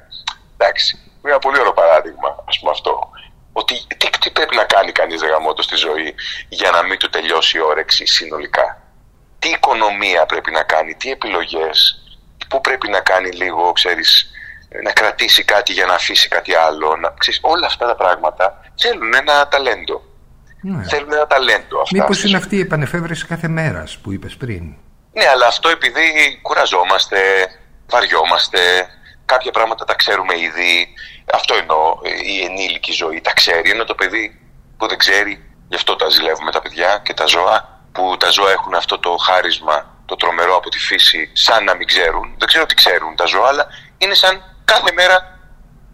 [0.57, 0.91] Εντάξει.
[1.21, 3.11] Είναι ένα πολύ ωραίο παράδειγμα, ας πούμε αυτό
[3.57, 6.15] ότι τι, τι πρέπει να κάνει κανείς γαμότο στη ζωή
[6.49, 8.83] για να μην του τελειώσει η όρεξη συνολικά;
[9.39, 11.79] Τι οικονομία πρέπει να κάνει, τι επιλογές,
[12.49, 14.31] πού πρέπει να κάνει λίγο, ξέρεις,
[14.83, 16.97] να κρατήσει κάτι για να αφήσει κάτι άλλο.
[16.97, 20.03] Να, ξέρεις, όλα αυτά τα πράγματα θέλουν ένα ταλέντο.
[20.61, 20.85] Ναι.
[20.85, 21.81] Θέλουν ένα ταλέντο.
[21.81, 24.75] Αυτά Μήπως είναι αυτή η επανεφεύρεση κάθε μέρας που είπες πριν;
[25.13, 27.19] Ναι, αλλά αυτό επειδή κουραζόμαστε,
[27.87, 28.59] βαριόμαστε,
[29.25, 30.89] κάποια πράγματα τα ξέρουμε ήδη.
[31.33, 33.71] Αυτό εννοώ, η ενήλικη ζωή τα ξέρει.
[33.71, 34.41] Ενώ το παιδί
[34.77, 38.51] που δεν ξέρει, γι' αυτό τα ζηλεύουμε τα παιδιά και τα ζώα, που τα ζώα
[38.51, 42.35] έχουν αυτό το χάρισμα, το τρομερό από τη φύση, σαν να μην ξέρουν.
[42.39, 43.67] Δεν ξέρω τι ξέρουν τα ζώα, αλλά
[43.99, 45.35] είναι σαν κάθε μέρα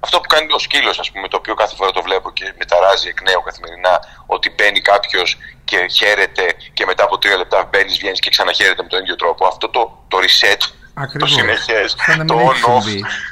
[0.01, 3.09] αυτό που κάνει ο σκύλος, ας πούμε, το οποίο κάθε φορά το βλέπω και μεταράζει
[3.09, 8.21] εκ νέου καθημερινά, ότι μπαίνει κάποιος και χαίρεται και μετά από τρία λεπτά μπαίνεις, βγαίνεις
[8.21, 9.47] και ξαναχαίρεται με τον ίδιο τρόπο.
[9.47, 10.63] Αυτό το, το reset
[10.95, 11.31] Ακριβώς.
[11.31, 11.85] το συνεχέ,
[12.27, 12.87] το on-off.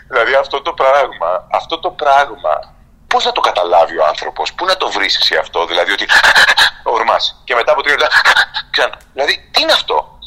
[0.09, 2.75] Δηλαδή αυτό το πράγμα, αυτό το πράγμα,
[3.07, 6.07] πώς θα το καταλάβει ο άνθρωπος, πού να το βρεις εσύ αυτό, δηλαδή ότι
[6.97, 8.21] ορμάς και μετά από τρία λεπτά
[8.73, 8.99] ξανά.
[9.13, 10.19] Δηλαδή τι είναι αυτό;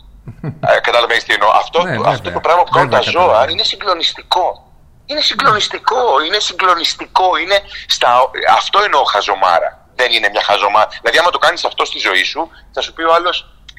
[0.76, 1.50] ε, Καταλαβαίνεις τι εννοώ.
[1.50, 4.71] Αυτό, ναι, αυτό το πράγμα που κάνουν τα ζώα είναι συγκλονιστικό.
[5.12, 7.38] Είναι συγκλονιστικό, είναι συγκλονιστικό.
[7.38, 8.32] Είναι στα...
[8.58, 9.72] Αυτό εννοώ χαζομάρα.
[9.96, 10.88] Δεν είναι μια χαζομάρα.
[11.02, 13.36] Δηλαδή, άμα το κάνεις αυτό στη ζωή σου, θα σου πει ο άλλος,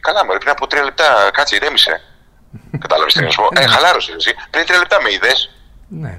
[0.07, 2.01] Καλά, μου πριν από τρία λεπτά, κάτσε, ηρέμησε.
[2.85, 3.61] Κατάλαβες τι να σου πω.
[3.61, 4.35] Ε, χαλάρωσες εσύ.
[4.51, 5.51] Πριν τρία λεπτά με είδες.
[5.89, 6.19] Ναι.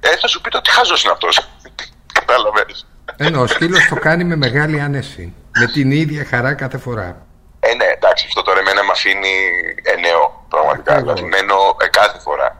[0.00, 1.48] Ε, θα σου πει το τι χάζο είναι αυτός.
[2.18, 2.86] Κατάλαβες.
[3.16, 5.34] Ενώ ο σκύλος το κάνει με μεγάλη άνεση.
[5.58, 7.26] Με την ίδια χαρά κάθε φορά.
[7.60, 9.34] Ε, ναι, εντάξει, αυτό τώρα εμένα με αφήνει
[9.82, 11.00] εννέο πραγματικά.
[11.00, 12.53] Δηλαδή, μένω ε, κάθε φορά.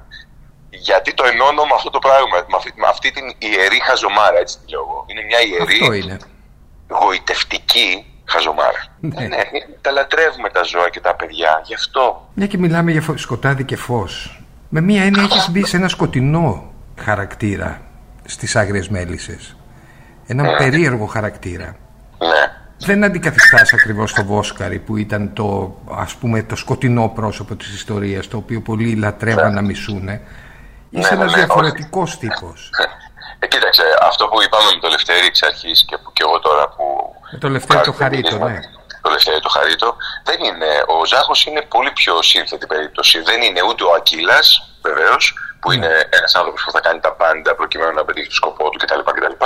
[0.89, 4.55] Γιατί το ενώνω με αυτό το πράγμα, με αυτή, με αυτή την ιερή χαζομάρα, έτσι
[4.59, 4.99] τη λέω εγώ.
[5.11, 6.17] Είναι μια ιερή, αυτό είναι.
[7.01, 7.91] γοητευτική
[8.33, 8.83] χαζομάρα.
[9.01, 9.27] Ναι.
[9.27, 9.43] ναι.
[9.81, 12.29] τα λατρεύουμε τα ζώα και τα παιδιά, γι' αυτό.
[12.35, 14.43] Μια και μιλάμε για σκοτάδι και φως.
[14.69, 17.81] Με μία έννοια έχεις μπει σε ένα σκοτεινό χαρακτήρα
[18.25, 19.57] στις άγριες μέλισσες.
[20.27, 20.57] Ένα ναι.
[20.57, 21.77] περίεργο χαρακτήρα.
[22.19, 22.53] Ναι.
[22.79, 28.29] Δεν αντικαθιστάς ακριβώς το Βόσκαρη που ήταν το, ας πούμε, το σκοτεινό πρόσωπο της ιστορίας
[28.29, 29.55] το οποίο πολλοί λατρεύαν ναι.
[29.55, 30.21] να μισούνε.
[30.99, 32.71] Είσαι ναι, ένας ναι, διαφορετικός τύπος.
[33.39, 36.69] Ε, κοίταξε, αυτό που είπαμε με το Λευτέρη εξ αρχής και, που, και εγώ τώρα
[36.69, 36.85] που
[37.41, 38.61] το Λευτέρη το Χαρίτο, ναι.
[39.03, 39.97] Το Λευτέρη το Χαρίτο.
[40.25, 40.71] Δεν είναι.
[40.87, 43.21] Ο Ζάχος είναι πολύ πιο σύνθετη περίπτωση.
[43.21, 45.75] Δεν είναι ούτε ο Ακύλας, βεβαίως, που ναι.
[45.75, 49.01] είναι ένας άνθρωπος που θα κάνει τα πάντα προκειμένου να πετύχει το σκοπό του κτλ.
[49.17, 49.37] κτλ.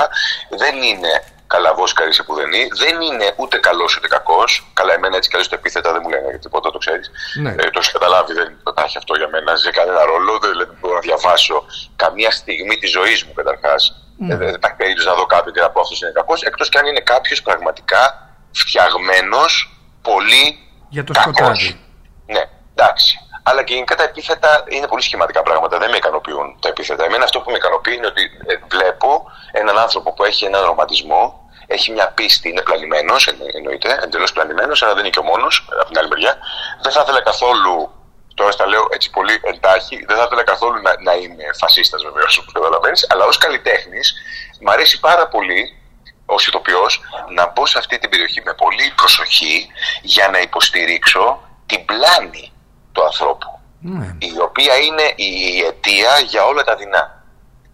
[0.62, 1.22] Δεν είναι
[1.54, 2.68] καλαβό καρύ που δεν είναι.
[2.84, 4.50] Δεν είναι ούτε καλός ούτε κακός.
[4.78, 7.10] Καλά, εμένα έτσι καλώ το επίθετα δεν μου λένε τίποτα, το ξέρεις.
[7.42, 7.50] Ναι.
[7.50, 9.56] Ε, το έχεις καταλάβει, δεν υπάρχει αυτό για μένα.
[9.56, 10.38] Σε κανένα ρόλο.
[10.38, 11.56] Δεν, δεν μπορώ να διαβάσω
[11.96, 13.82] καμία στιγμή της ζωής μου καταρχάς
[14.20, 14.36] Mm.
[14.36, 16.86] Δεν υπάρχει περίπτωση να δω κάποιον και να πω αυτός είναι κακός, εκτός και αν
[16.86, 20.58] είναι κάποιος πραγματικά φτιαγμένος πολύ.
[20.88, 21.80] Για το σκοτάδι.
[22.26, 22.42] Ναι,
[22.74, 23.18] εντάξει.
[23.48, 25.78] Αλλά και γενικά τα επίθετα είναι πολύ σχηματικά πράγματα.
[25.78, 27.04] Δεν με ικανοποιούν τα επίθετα.
[27.04, 31.50] Εμένα αυτό που με ικανοποιεί είναι ότι ε, βλέπω έναν άνθρωπο που έχει έναν ρομαντισμό,
[31.66, 35.88] έχει μια πίστη, είναι πλανημένος, εννοείται, εντελώς πλανημένος, αλλά δεν είναι και ο μόνος από
[35.88, 36.38] την άλλη μεριά.
[36.82, 37.92] Δεν θα ήθελα καθόλου
[38.34, 42.38] τώρα στα λέω έτσι πολύ εντάχει, δεν θα ήθελα καθόλου να, να είμαι φασίστας βεβαίως,
[42.38, 44.14] όπως καταλαβαίνεις, αλλά ως καλλιτέχνης
[44.60, 45.78] μου αρέσει πάρα πολύ
[46.26, 47.00] ως ηθοποιός
[47.34, 49.66] να μπω σε αυτή την περιοχή με πολύ προσοχή
[50.02, 52.52] για να υποστηρίξω την πλάνη
[52.98, 53.60] του ανθρώπου.
[53.80, 54.16] Ναι.
[54.18, 57.22] Η οποία είναι η αιτία για όλα τα δεινά.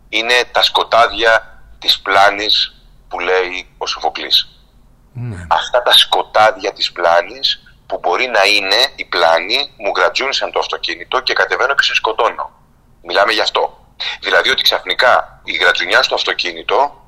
[0.09, 2.75] Είναι τα σκοτάδια της πλάνης
[3.09, 4.49] που λέει ο Σοφοκλής.
[5.12, 5.47] Ναι.
[5.51, 11.20] Αυτά τα σκοτάδια της πλάνης που μπορεί να είναι οι πλάνοι μου γρατζούνισαν το αυτοκίνητο
[11.20, 12.51] και κατεβαίνω και σε σκοτώνω.
[13.03, 13.79] Μιλάμε γι' αυτό.
[14.20, 17.03] Δηλαδή ότι ξαφνικά η γρατζουνιά στο αυτοκίνητο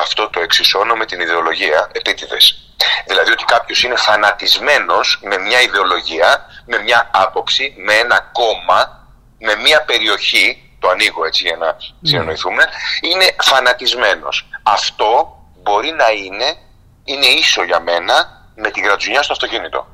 [0.00, 2.74] αυτό το εξισώνω με την ιδεολογία επίτηδες.
[3.06, 9.06] Δηλαδή ότι κάποιος είναι φανατισμένος με μια ιδεολογία με μια άποψη, με ένα κόμμα,
[9.38, 11.72] με μια περιοχή, το ανοίγω έτσι για να ναι.
[12.02, 12.64] συνεννοηθούμε,
[13.00, 14.48] είναι φανατισμένος.
[14.62, 16.56] Αυτό μπορεί να είναι,
[17.04, 19.86] είναι ίσο για μένα με την γρατζουνιά στο αυτοκίνητο.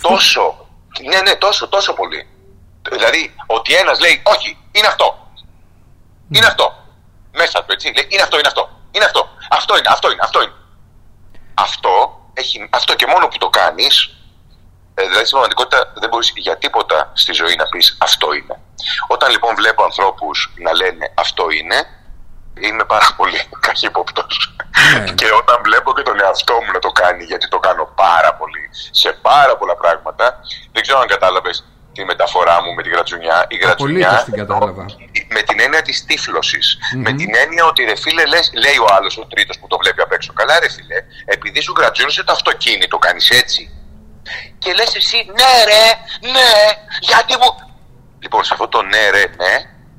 [0.00, 0.68] Τόσο,
[1.08, 2.28] ναι, ναι, τόσο, τόσο πολύ.
[2.90, 5.28] Δηλαδή, ότι ένας λέει, όχι, είναι αυτό.
[6.28, 6.38] Ναι.
[6.38, 6.76] Είναι αυτό.
[7.32, 7.92] Μέσα του, έτσι.
[7.94, 8.70] Λέει, είναι αυτό, είναι αυτό.
[8.90, 9.28] Είναι αυτό.
[9.50, 10.52] Αυτό είναι, αυτό είναι, αυτό είναι.
[11.54, 14.16] Αυτό, έχει, αυτό και μόνο που το κάνεις,
[14.94, 18.56] ε, δηλαδή στην πραγματικότητα δεν μπορείς για τίποτα στη ζωή να πεις αυτό είναι.
[19.06, 21.78] Όταν λοιπόν βλέπω ανθρώπους να λένε αυτό είναι,
[22.60, 24.56] είμαι πάρα πολύ καχύποπτος.
[24.98, 25.12] Ναι.
[25.12, 28.68] και όταν βλέπω και τον εαυτό μου να το κάνει, γιατί το κάνω πάρα πολύ
[28.90, 30.40] σε πάρα πολλά πράγματα,
[30.72, 33.46] δεν ξέρω αν κατάλαβες τη μεταφορά μου με τη γρατζουνιά.
[33.48, 34.84] Η γρατζουνιά την κατάλαβα.
[35.28, 36.78] με την έννοια της τύφλωσης.
[36.96, 40.00] Με την έννοια ότι ρε φίλε, λες, λέει ο άλλος, ο τρίτος που το βλέπει
[40.00, 40.32] απ' έξω.
[40.32, 43.83] Καλά, ρε φίλε, επειδή σου γρατζούνισε το αυτοκίνητο, κάνεις έτσι
[44.58, 45.84] και λες εσύ ναι ρε,
[46.32, 46.50] ναι,
[47.00, 47.76] γιατί μου...
[48.18, 49.54] Λοιπόν, σε αυτό το ναι ρε, ναι,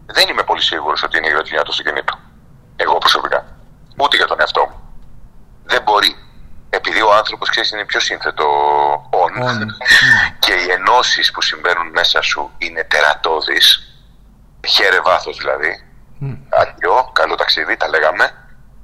[0.05, 2.17] δεν είμαι πολύ σίγουρος ότι είναι η γρατζουνιά του αυτοκινήτου.
[2.75, 3.45] Εγώ προσωπικά.
[3.97, 4.79] Ούτε για τον εαυτό μου.
[5.63, 6.15] Δεν μπορεί.
[6.69, 8.45] Επειδή ο άνθρωπος, ξέρεις, είναι πιο σύνθετο
[9.09, 9.65] on,
[10.39, 13.95] και οι ενώσεις που συμβαίνουν μέσα σου είναι τερατώδεις,
[14.67, 15.83] χαίρε βάθος δηλαδή,
[16.21, 16.37] mm.
[16.49, 18.31] αντιό, καλό ταξίδι, τα λέγαμε,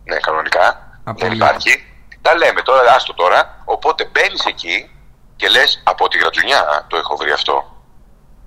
[0.03, 1.85] ναι, κανονικά, δεν υπάρχει.
[2.21, 4.91] Τα λέμε τώρα, άστο τώρα, οπότε μπαίνεις εκεί
[5.41, 7.55] και λες από τη γρατζουνιά το έχω βρει αυτό.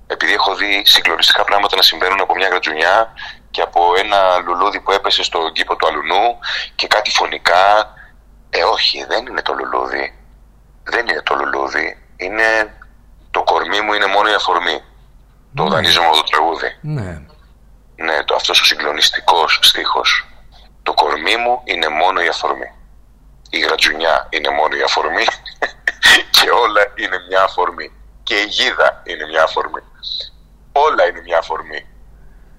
[0.07, 3.13] Επειδή έχω δει συγκλονιστικά πράγματα να συμβαίνουν από μια γρατζουνιά
[3.51, 6.39] και από ένα λουλούδι που έπεσε στον κήπο του αλουνού
[6.75, 7.95] και κάτι φωνικά.
[8.51, 10.19] Ε, όχι, δεν είναι το λουλούδι.
[10.85, 12.03] Δεν είναι το λουλούδι.
[12.17, 12.77] Είναι
[13.31, 14.83] το κορμί μου είναι μόνο η αφορμή.
[15.55, 15.69] Το ναι.
[15.69, 16.79] δανείζομαι από το τραγούδι.
[16.81, 17.23] Ναι.
[17.97, 20.29] Ναι, το, αυτός ο συγκλονιστικός στίχος.
[20.83, 22.71] Το κορμί μου είναι μόνο η αφορμή.
[23.51, 25.25] Η γρατζουνιά είναι μόνο η αφορμή
[26.37, 27.93] και όλα είναι μια αφορμή.
[28.23, 29.83] Και η γίδα είναι μια αφορμή.
[30.73, 31.87] Όλα είναι μια αφορμή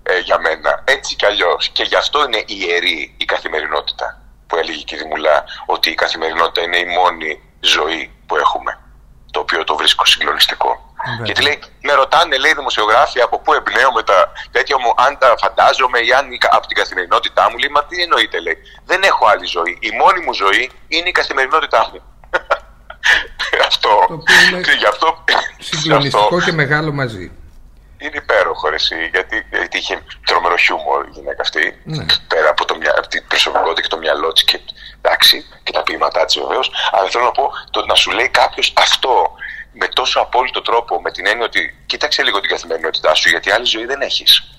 [0.04, 1.70] ε, για μένα, έτσι κι αλλιώς.
[1.70, 6.62] Και γι' αυτό είναι ιερή η καθημερινότητα που έλεγε και η Δημουλά, ότι η καθημερινότητα
[6.62, 8.80] είναι η μόνη ζωή που έχουμε.
[9.32, 10.94] Το οποίο το βρίσκω συγκλονιστικό.
[11.24, 16.00] Γιατί λέει, με ρωτάνε, λέει δημοσιογράφοι, από πού εμπνέομαι τα τέτοια μου, αν τα φαντάζομαι
[16.00, 17.58] ή αν από την καθημερινότητά μου.
[17.58, 18.58] Λέει, μα τι εννοείται, λέει.
[18.86, 19.78] Δεν έχω άλλη ζωή.
[19.82, 22.02] Η μόνη μου ζωή είναι η καθημερινότητά μου.
[23.68, 24.24] αυτό.
[24.62, 25.24] και γι' αυτό.
[25.60, 27.32] Συγκλονιστικό και μεγάλο μαζί.
[27.98, 31.82] Είναι υπέροχο εσύ, γιατί, γιατί είχε τρομερό χιούμορ η γυναίκα αυτή.
[31.84, 32.06] Ναι.
[32.28, 34.60] Πέρα από, το, από την προσωπικότητα και το μυαλό της και,
[35.02, 36.72] εντάξει, και τα ποίηματά της βεβαίως.
[36.92, 39.32] Αλλά θέλω να πω το να σου λέει κάποιος αυτό
[39.72, 43.66] με τόσο απόλυτο τρόπο, με την έννοια ότι κοίταξε λίγο την καθημερινότητά σου, γιατί άλλη
[43.66, 44.50] ζωή δεν έχεις.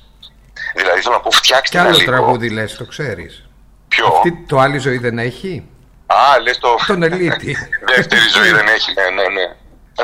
[0.74, 1.99] Δηλαδή θέλω να πω, φτιάξτε ένα λίγο.
[1.99, 3.44] Κι άλλο τραγούδι λες, το ξέρεις.
[3.88, 5.68] Ποιο; Αυτή το άλλη ζωή δεν έχει.
[6.07, 6.74] Α, λες το.
[6.86, 7.57] Τον Ελίτη.
[7.94, 9.46] Δεύτερη ζωή δεν έχει, ναι, ναι, ναι.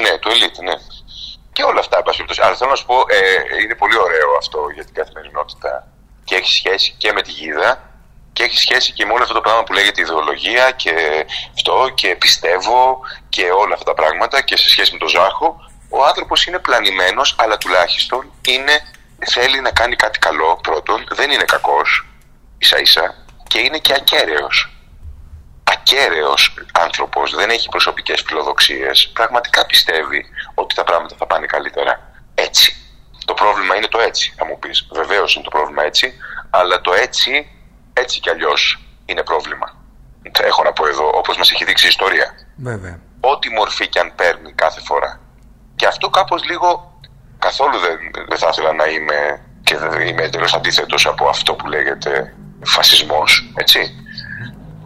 [0.01, 0.73] Ναι, το Ελίτη, ναι.
[1.53, 4.59] Και όλα αυτά, εν πάση Αλλά θέλω να σου πω, ε, είναι πολύ ωραίο αυτό
[4.75, 5.89] για την καθημερινότητα.
[6.25, 7.91] Και έχει σχέση και με τη γίδα
[8.33, 10.95] και έχει σχέση και με όλο αυτό το πράγμα που λέγεται ιδεολογία και
[11.55, 15.71] αυτό και πιστεύω και όλα αυτά τα πράγματα και σε σχέση με τον Ζάχο.
[15.89, 18.81] Ο άνθρωπος είναι πλανημένος, αλλά τουλάχιστον είναι,
[19.27, 22.07] θέλει να κάνει κάτι καλό πρώτον, δεν είναι κακός
[22.59, 23.15] ίσα ίσα
[23.47, 24.72] και είναι και ακέραιος
[25.73, 32.13] ακέραιος άνθρωπος, δεν έχει προσωπικές φιλοδοξίες, πραγματικά πιστεύει ότι τα πράγματα θα πάνε καλύτερα.
[32.35, 32.77] Έτσι.
[33.25, 34.89] Το πρόβλημα είναι το έτσι, θα μου πεις.
[34.93, 36.15] Βεβαίως είναι το πρόβλημα έτσι,
[36.51, 37.47] αλλά το έτσι,
[37.93, 39.77] έτσι κι αλλιώς είναι πρόβλημα.
[40.41, 42.35] Έχω να πω εδώ, όπως μας έχει δείξει η ιστορία.
[42.57, 43.01] Βέβαια.
[43.21, 45.21] Ό,τι μορφή κι αν παίρνει κάθε φορά.
[45.77, 46.99] Και αυτό κάπως λίγο,
[47.39, 47.99] καθόλου δεν,
[48.29, 53.53] δεν θα ήθελα να είμαι και δεν είμαι εντελώς αντίθετος από αυτό που λέγεται φασισμός,
[53.55, 54.02] έτσι.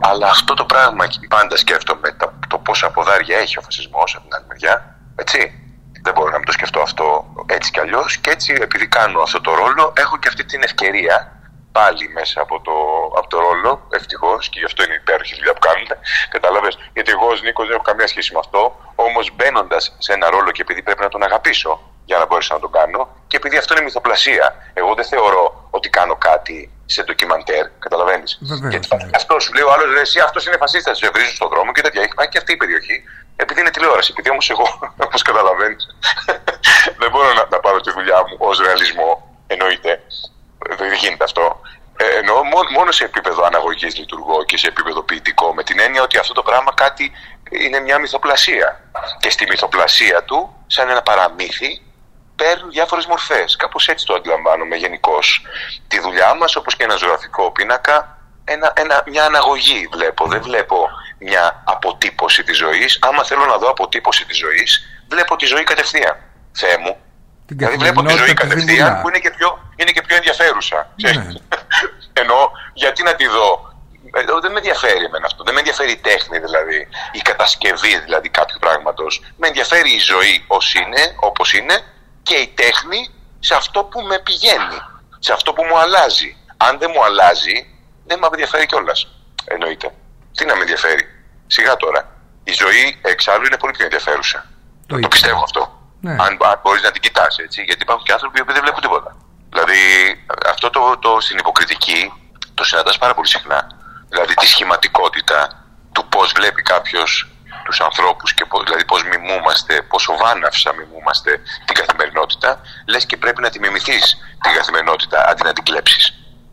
[0.01, 4.35] Αλλά αυτό το πράγμα πάντα σκέφτομαι το, το πόσα ποδάρια έχει ο φασισμός από την
[4.35, 4.97] άλλη μεριά.
[5.17, 5.61] Έτσι.
[6.03, 8.17] Δεν μπορώ να μην το σκεφτώ αυτό έτσι κι αλλιώς.
[8.19, 11.37] Και έτσι, επειδή κάνω αυτό το ρόλο, έχω και αυτή την ευκαιρία
[11.73, 12.73] πάλι μέσα από το,
[13.19, 15.97] από το ρόλο, ευτυχώς, και γι' αυτό είναι η υπέροχη δουλειά που κάνουμε.
[16.29, 18.61] Κατάλαβες, γιατί εγώ ως Νίκος δεν έχω καμία σχέση με αυτό.
[18.95, 22.61] Όμως μπαίνοντας σε ένα ρόλο και επειδή πρέπει να τον αγαπήσω για να μπορέσω να
[22.61, 27.69] τον κάνω, και επειδή αυτό είναι μυθοπλασία, εγώ δεν θεωρώ ότι κάνω κάτι σε ντοκιμαντέρ,
[27.79, 28.39] καταλαβαίνεις.
[28.71, 31.81] Γιατί αυτός σου λέει ο άλλος, εσύ αυτός είναι φασίστας, σε βρίζουν στον δρόμο και
[31.81, 32.03] τέτοια.
[32.03, 33.03] Έχει πάει και αυτή η περιοχή,
[33.37, 34.11] επειδή είναι τηλεόραση.
[34.13, 34.67] Επειδή όμως εγώ,
[35.07, 35.87] όπως καταλαβαίνεις,
[37.01, 39.11] δεν μπορώ να, να πάρω τη δουλειά μου ως ρεαλισμό.
[39.47, 40.03] Εννοείται.
[40.79, 41.61] Δεν γίνεται αυτό.
[41.97, 42.41] Ε, εννοώ
[42.73, 46.43] μόνο σε επίπεδο αναγωγής λειτουργώ και σε επίπεδο ποιητικό, με την έννοια ότι αυτό το
[46.43, 47.13] πράγμα κάτι
[47.51, 48.81] είναι μια μυθοπλασία.
[49.19, 51.83] Και στη μυθοπλασία του, σαν ένα παραμύθι,
[52.37, 53.57] παίρνουν διάφορες μορφές.
[53.57, 55.43] Κάπως έτσι το αντιλαμβάνομαι γενικώς.
[55.89, 60.27] Τη δουλειά μας, όπως και ένα ζωγραφικό πίνακα, ένα, ένα, μια αναγωγή βλέπω.
[60.27, 62.99] Δεν βλέπω μια αποτύπωση της ζωής.
[63.01, 66.17] Άμα θέλω να δω αποτύπωση της ζωής, βλέπω τη ζωή κατευθείαν.
[66.53, 66.97] Θεέ μου.
[67.47, 70.93] δηλαδή βλέπω τη ζωή κατευθείαν που είναι και πιο, είναι και πιο ενδιαφέρουσα.
[71.03, 71.11] Ναι.
[72.21, 73.75] Εννοώ, γιατί να τη δω.
[74.15, 75.45] Ε, δεν με ενδιαφέρει εμένα αυτό.
[75.45, 79.23] Δεν με ενδιαφέρει η τέχνη δηλαδή, η κατασκευή δηλαδή κάποιου πράγματος.
[79.37, 81.85] Με ενδιαφέρει η ζωή ως είναι, όπως είναι
[82.29, 83.01] και η τέχνη
[83.49, 84.79] σε αυτό που με πηγαίνει,
[85.19, 86.31] σε αυτό που μου αλλάζει.
[86.57, 87.57] Αν δεν μου αλλάζει,
[88.07, 89.09] δεν με ενδιαφέρει κιόλας.
[89.45, 89.89] Εννοείται.
[90.37, 91.05] Τι να με ενδιαφέρει;
[91.47, 92.01] Σιγά τώρα.
[92.45, 94.39] Η ζωή εξάλλου είναι πολύ πιο ενδιαφέρουσα.
[94.87, 95.63] Το, το πιστεύω αυτό.
[96.01, 96.13] Ναι.
[96.13, 97.63] Αν, αν μπορείς να την κοιτάς έτσι.
[97.63, 99.17] Γιατί υπάρχουν και άνθρωποι που δεν βλέπουν τίποτα.
[99.51, 99.81] Δηλαδή
[100.47, 102.13] αυτό το, το στην υποκριτική
[102.55, 103.67] το συναντάς πάρα πολύ συχνά.
[104.09, 107.36] Δηλαδή τη σχηματικότητα του πώς βλέπει κάποιος
[107.67, 111.31] τους ανθρώπους και πώς, δηλαδή πώς μιμούμαστε, πόσο βάναυσα μιμούμαστε
[111.65, 116.05] την καθημερινότητα, λες και πρέπει να τη μιμηθείς την καθημερινότητα αντί να την κλέψεις.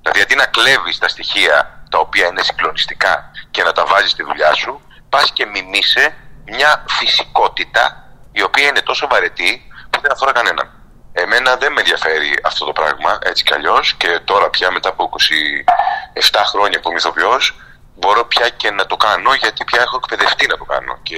[0.01, 1.55] Δηλαδή αντί να κλέβεις τα στοιχεία
[1.89, 6.83] τα οποία είναι συγκλονιστικά και να τα βάζεις στη δουλειά σου, πας και μιμήσε μια
[6.87, 7.83] φυσικότητα
[8.31, 10.69] η οποία είναι τόσο βαρετή που δεν αφορά κανέναν.
[11.13, 15.09] Εμένα δεν με ενδιαφέρει αυτό το πράγμα έτσι κι αλλιώς και τώρα πια μετά από
[16.23, 17.55] 27 χρόνια που είμαι ηθοποιός,
[17.95, 21.15] μπορώ πια και να το κάνω γιατί πια έχω εκπαιδευτεί να το κάνω και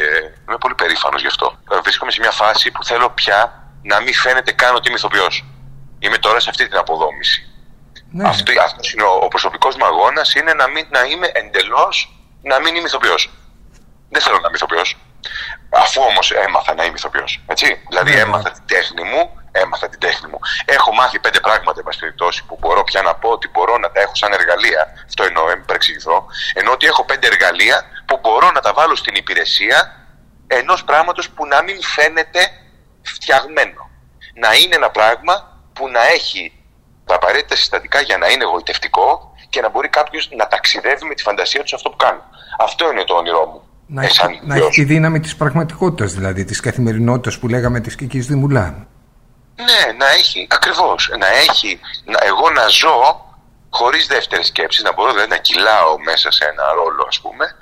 [0.48, 1.58] είμαι πολύ περήφανος γι' αυτό.
[1.72, 5.46] Ε, βρίσκομαι σε μια φάση που θέλω πια να μην φαίνεται καν ότι είμαι ηθοποιός.
[6.00, 7.50] Είμαι τώρα σε αυτή την αποδόμηση.
[8.12, 8.28] Ναι.
[8.28, 12.60] Αυτό, αυτός είναι ο, ο προσωπικός μου αγώνας, είναι να, μην, να είμαι εντελώς να
[12.60, 13.30] μην είμαι ηθοποιός.
[14.10, 14.98] Δεν θέλω να είμαι ηθοποιός.
[15.70, 17.42] Αφού όμως έμαθα να είμαι ηθοποιός.
[17.90, 18.56] Δηλαδή ναι, έμαθα ναι.
[18.56, 20.40] την τέχνη μου, έμαθα την τέχνη μου.
[20.66, 24.00] Έχω μάθει πέντε πράγματα, εν περιπτώσει, που μπορώ πια να πω ότι μπορώ να τα
[24.02, 24.84] έχω σαν εργαλεία.
[25.06, 26.26] Αυτό εννοώ, μην παρεξηγηθώ.
[26.54, 29.78] Ενώ ότι έχω πέντε εργαλεία που μπορώ να τα βάλω στην υπηρεσία
[30.48, 32.42] ενός πράγματος που να μην φαίνεται
[33.02, 33.82] φτιαγμένο.
[34.44, 35.34] Να είναι ένα πράγμα
[35.74, 36.44] που να έχει
[37.06, 41.22] τα απαραίτητα συστατικά για να είναι εγωιτευτικό και να μπορεί κάποιος να ταξιδεύει με τη
[41.24, 42.20] φαντασία του σε αυτό που κάνει.
[42.60, 43.62] Αυτό είναι το όνειρό μου.
[43.88, 47.96] Να, ε, έχει, να έχει τη δύναμη της πραγματικότητας, δηλαδή της καθημερινότητας που λέγαμε της
[47.96, 48.88] Κικής Δημουλά.
[49.56, 53.26] Ναι, να έχει, ακριβώς, να έχει, να, εγώ να ζω
[53.70, 57.56] χωρίς δεύτερες σκέψεις, να μπορώ δηλαδή να κυλάω μέσα σε ένα ρόλο ας πούμε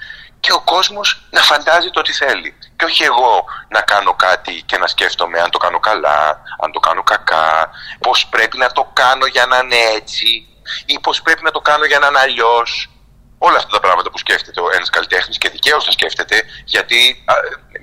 [0.43, 2.57] και ο κόσμος να φαντάζει το τι θέλει.
[2.75, 6.79] Και όχι εγώ να κάνω κάτι και να σκέφτομαι αν το κάνω καλά, αν το
[6.79, 7.69] κάνω κακά,
[7.99, 10.47] πώς πρέπει να το κάνω για να είναι έτσι
[10.85, 12.89] ή πώς πρέπει να το κάνω για να είναι αλλιώς.
[13.37, 17.23] Όλα αυτά τα πράγματα που σκέφτεται ο ένας καλλιτέχνης και δικαίως τα σκέφτεται γιατί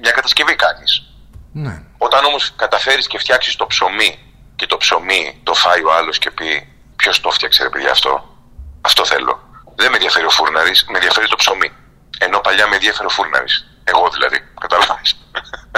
[0.01, 1.10] μια κατασκευή κάνεις.
[1.53, 1.83] Ναι.
[1.99, 4.19] Όταν όμως καταφέρεις και φτιάξεις το ψωμί
[4.57, 6.71] και το ψωμί το φάει ο άλλος και πει
[7.01, 8.37] Ποιος το φτιάξε, ρε παιδιά, αυτό;
[8.81, 9.41] Αυτό θέλω.
[9.75, 11.73] Δεν με ενδιαφέρει ο φούρναρης, με ενδιαφέρει το ψωμί.
[12.19, 13.67] Ενώ παλιά με ενδιαφέρει ο φούρναρης.
[13.85, 15.17] Εγώ δηλαδή, καταλάβεις.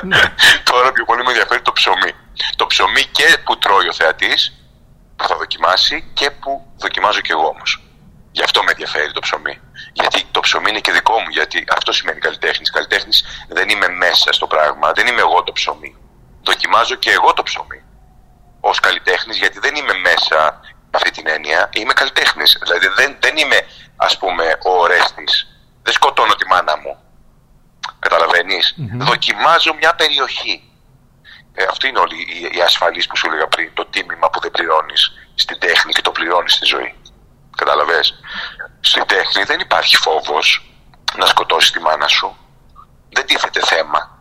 [0.02, 0.20] Ναι.
[0.70, 2.12] Τώρα πιο πολύ με ενδιαφέρει το ψωμί.
[2.56, 4.52] Το ψωμί και που τρώει ο θεατής,
[5.16, 7.82] που θα δοκιμάσει και που δοκιμάζω κι εγώ όμως.
[8.32, 9.60] Γι' αυτό με ενδιαφέρει το ψωμί.
[9.92, 12.70] Γιατί το ψωμί είναι και δικό μου, γιατί αυτό σημαίνει καλλιτέχνης.
[12.70, 15.96] Καλλιτέχνης δεν είμαι μέσα στο πράγμα, δεν είμαι εγώ το ψωμί.
[16.42, 17.82] Δοκιμάζω και εγώ το ψωμί
[18.60, 21.70] ως καλλιτέχνης, γιατί δεν είμαι μέσα αυτή την έννοια.
[21.72, 22.58] Είμαι καλλιτέχνης.
[22.62, 23.58] Δηλαδή δεν, δεν είμαι,
[23.96, 25.46] ας πούμε, ο ορέστης.
[25.82, 26.96] Δεν σκοτώνω τη μάνα μου.
[27.98, 28.58] καταλαβαινει
[28.98, 30.62] Δοκιμάζω μια περιοχή.
[31.54, 33.70] Ε, αυτό είναι όλη η, η ασφαλής που σου έλεγα πριν.
[33.74, 36.94] Το τίμημα που δεν πληρώνεις στην τέχνη και το πληρώνεις στη ζωή.
[37.56, 38.14] Καταλαβες.
[38.80, 40.72] Στην τέχνη δεν υπάρχει φόβος
[41.16, 42.36] να σκοτώσει τη μάνα σου.
[43.08, 44.18] Δεν τίθεται θέμα.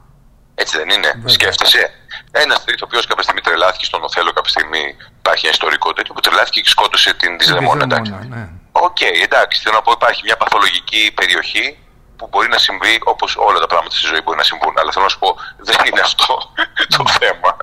[0.56, 1.12] Έτσι δεν είναι.
[1.16, 1.30] Βέβαια.
[1.30, 1.94] Σκέφτεσαι.
[2.32, 6.60] Ένας ηθοποιός κάποια στιγμή τρελάθηκε στον Οθέλλο, κάποια στιγμή υπάρχει ένα ιστορικό τέτοιο που τρελάθηκε
[6.62, 7.86] και σκότωσε την Δυσδαιμόνα.
[7.86, 8.50] Ναι.
[8.72, 9.62] OK, okay, εντάξει.
[9.62, 11.78] Θέλω να πω υπάρχει μια παθολογική περιοχή
[12.18, 14.74] που μπορεί να συμβεί όπως όλα τα πράγματα στη ζωή μπορεί να συμβούν.
[14.80, 16.36] Αλλά θέλω να σου πω, δεν είναι αυτό
[16.98, 17.58] το θέμα.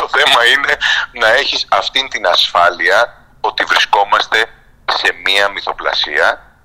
[0.00, 0.76] το θέμα είναι
[1.12, 2.98] να έχεις αυτήν την ασφάλεια
[3.40, 4.46] ότι βρισκόμαστε
[4.90, 6.56] σε μία μυθοπλασία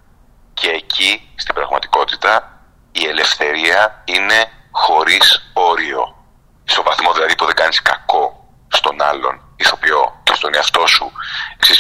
[0.54, 2.62] και εκεί στην πραγματικότητα
[2.92, 6.16] η ελευθερία είναι χωρίς όριο.
[6.64, 11.12] Στο βαθμό δηλαδή που δεν κάνεις κακό στον άλλον ηθοποιό και στον εαυτό σου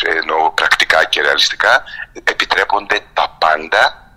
[0.03, 1.83] εννοώ πρακτικά και ρεαλιστικά
[2.23, 4.11] επιτρέπονται τα πάντα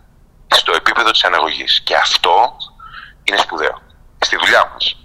[0.47, 1.81] στο επίπεδο της αναγωγής.
[1.85, 2.57] Και αυτό
[3.25, 3.83] είναι σπουδαίο.
[4.18, 4.97] Στη δουλειά μας.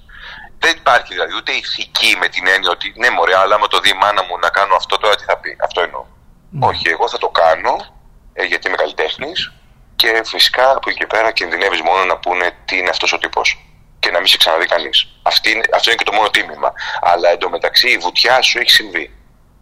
[0.60, 3.90] Δεν υπάρχει δηλαδή ούτε ηθική με την έννοια ότι ναι μωρέ αλλά άμα το δει
[3.90, 6.06] η μάνα μου να κάνω αυτό τώρα τι θα πει αυτό εννοώ
[6.50, 6.66] ναι.
[6.68, 7.76] Όχι, εγώ θα το κάνω
[8.34, 9.52] ε, γιατί είμαι καλλιτέχνης
[9.96, 13.48] και φυσικά από εκεί και πέρα κινδυνεύεις μόνο να πούνε τι είναι αυτός ο τύπος
[14.00, 15.08] και να μην σε ξαναδεί κανείς.
[15.24, 16.72] Αυτό είναι και το μόνο τίμημα.
[17.02, 19.16] Αλλά εντωμεταξύ η βουτιά σου έχει συμβεί.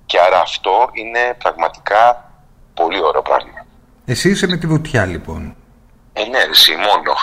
[0.05, 2.31] Και άρα αυτό είναι πραγματικά
[2.73, 3.65] πολύ ωραίο πράγμα.
[4.05, 5.55] Εσύ είσαι με τη βουτιά λοιπόν.
[6.13, 7.13] Ε, ναι, εσύ μόνο.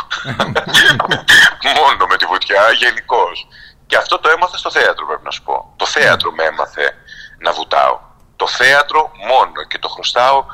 [1.78, 3.48] μόνο με τη βουτιά, γενικώς.
[3.86, 5.72] Και αυτό το έμαθα στο θέατρο, πρέπει να σου πω.
[5.76, 6.94] Το θέατρο με έμαθε
[7.38, 8.00] να βουτάω
[8.43, 10.45] το θέατρο μόνο και το χρωστάω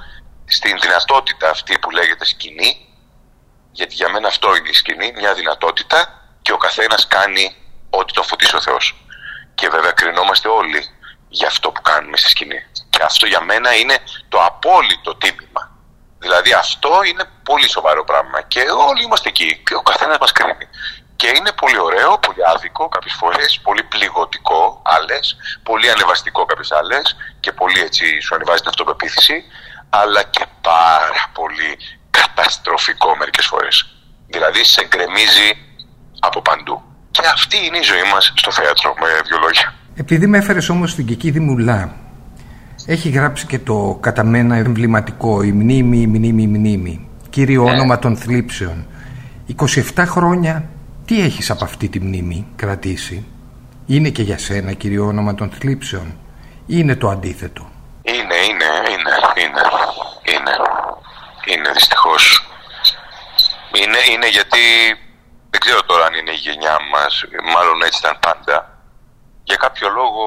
[0.45, 2.89] στην δυνατότητα αυτή που λέγεται σκηνή
[3.73, 5.99] γιατί για μένα αυτό είναι η σκηνή, μια δυνατότητα
[6.43, 7.57] και ο καθένας κάνει
[7.91, 8.95] ό,τι το φωτίσει ο Θεός.
[9.55, 10.81] Και βέβαια κρινόμαστε όλοι
[11.29, 12.61] για αυτό που κάνουμε στη σκηνή.
[12.91, 13.97] Και αυτό για μένα είναι
[14.29, 15.63] το απόλυτο τίμημα.
[16.19, 20.69] Δηλαδή αυτό είναι πολύ σοβαρό πράγμα και όλοι είμαστε εκεί και ο καθένας μας κρίνει.
[21.21, 24.61] Και είναι πολύ ωραίο, πολύ άδικο κάποιες φορές, πολύ πληγωτικό
[24.97, 25.25] άλλες,
[25.69, 27.05] πολύ ανεβαστικό κάποιες άλλες
[27.41, 29.37] και πολύ έτσι σου ανεβάζει την αυτοπεποίθηση,
[30.01, 31.71] αλλά και πάρα πολύ
[32.19, 33.77] καταστροφικό μερικές φορές.
[34.35, 35.51] Δηλαδή σε γκρεμίζει
[36.27, 36.77] από παντού.
[37.11, 39.75] Και αυτή είναι η ζωή μας στο θέατρο με δύο λόγια.
[40.03, 41.81] Επειδή με έφερες όμως στην Κική Μουλά,
[42.87, 47.09] έχει γράψει και το κατά μένα εμβληματικό «Η μνήμη, η μνήμη, η μνήμη».
[47.31, 47.71] Κύριο ναι.
[47.71, 48.87] όνομα των θλίψεων.
[49.95, 50.69] 27 χρόνια
[51.09, 53.27] τι έχεις από αυτή τη μνήμη κρατήσει;
[53.87, 56.07] Είναι και για σένα κύριο όνομα των θλίψεων
[56.67, 57.71] ή είναι το αντίθετο.
[58.03, 59.63] Είναι, είναι, είναι, είναι,
[60.33, 60.55] είναι,
[61.47, 62.49] είναι δυστυχώς.
[63.73, 64.59] Είναι, είναι γιατί
[65.51, 68.79] δεν ξέρω τώρα αν είναι η γενιά μας, μάλλον έτσι ήταν πάντα
[69.45, 70.25] για κάποιο λόγο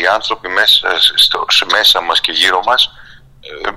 [0.00, 2.90] οι άνθρωποι μέσα, στο, μέσα μας και γύρω μας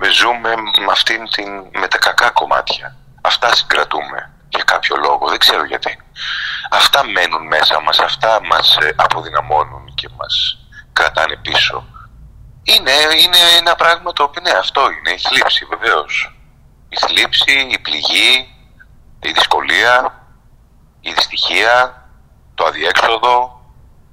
[0.01, 2.95] ε, ζούμε με, αυτήν την, με τα κακά κομμάτια.
[3.21, 6.01] Αυτά συγκρατούμε για κάποιο λόγο, δεν ξέρω γιατί.
[6.71, 10.57] Αυτά μένουν μέσα μας, αυτά μας ε, αποδυναμώνουν και μας
[10.93, 11.85] κρατάνε πίσω.
[12.63, 12.91] Είναι,
[13.23, 16.35] είναι ένα πράγμα το οποίο, ναι, αυτό είναι, η θλίψη βεβαίως.
[16.89, 18.55] Η θλίψη, η πληγή,
[19.19, 20.25] η δυσκολία,
[21.01, 22.05] η δυστυχία,
[22.55, 23.61] το αδιέξοδο,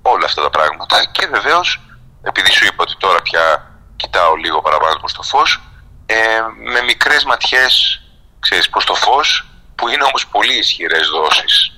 [0.02, 1.80] όλα αυτά τα πράγματα και βεβαίως,
[2.22, 5.60] επειδή σου είπα ότι τώρα πια κοιτάω λίγο παραπάνω προς το φως
[6.06, 6.40] ε,
[6.72, 8.02] με μικρές ματιές
[8.40, 9.47] ξέρεις, προς το φως
[9.78, 11.72] που είναι όμως πολύ ισχυρές δόσεις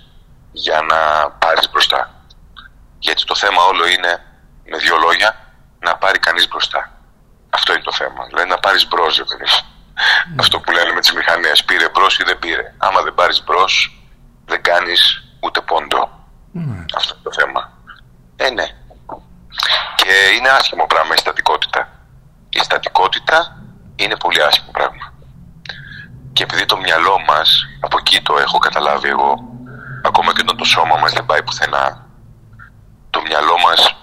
[0.53, 2.11] για να πάρεις μπροστά
[2.99, 4.13] γιατί το θέμα όλο είναι
[4.65, 5.31] με δύο λόγια
[5.79, 6.91] να πάρει κανείς μπροστά
[7.51, 10.37] αυτό είναι το θέμα δηλαδή να πάρεις μπρος ναι.
[10.39, 14.03] αυτό που λένε με τις μηχανές πήρε μπρος ή δεν πήρε άμα δεν πάρεις μπρος
[14.45, 16.11] δεν κάνεις ούτε πόντο
[16.53, 16.85] ναι.
[16.95, 17.79] αυτό είναι το θέμα
[18.43, 18.67] ε, ναι.
[19.95, 21.89] Και είναι άσχημο πράγμα η στατικότητα.
[22.49, 23.63] Η στατικότητα
[23.97, 25.10] είναι πολύ άσχημο πράγμα.
[26.41, 29.35] Και επειδή το μυαλό μας, από εκεί το έχω καταλάβει εγώ,
[30.05, 32.07] ακόμα και όταν το σώμα μας δεν πάει πουθενά,
[33.11, 33.97] το μυαλό μας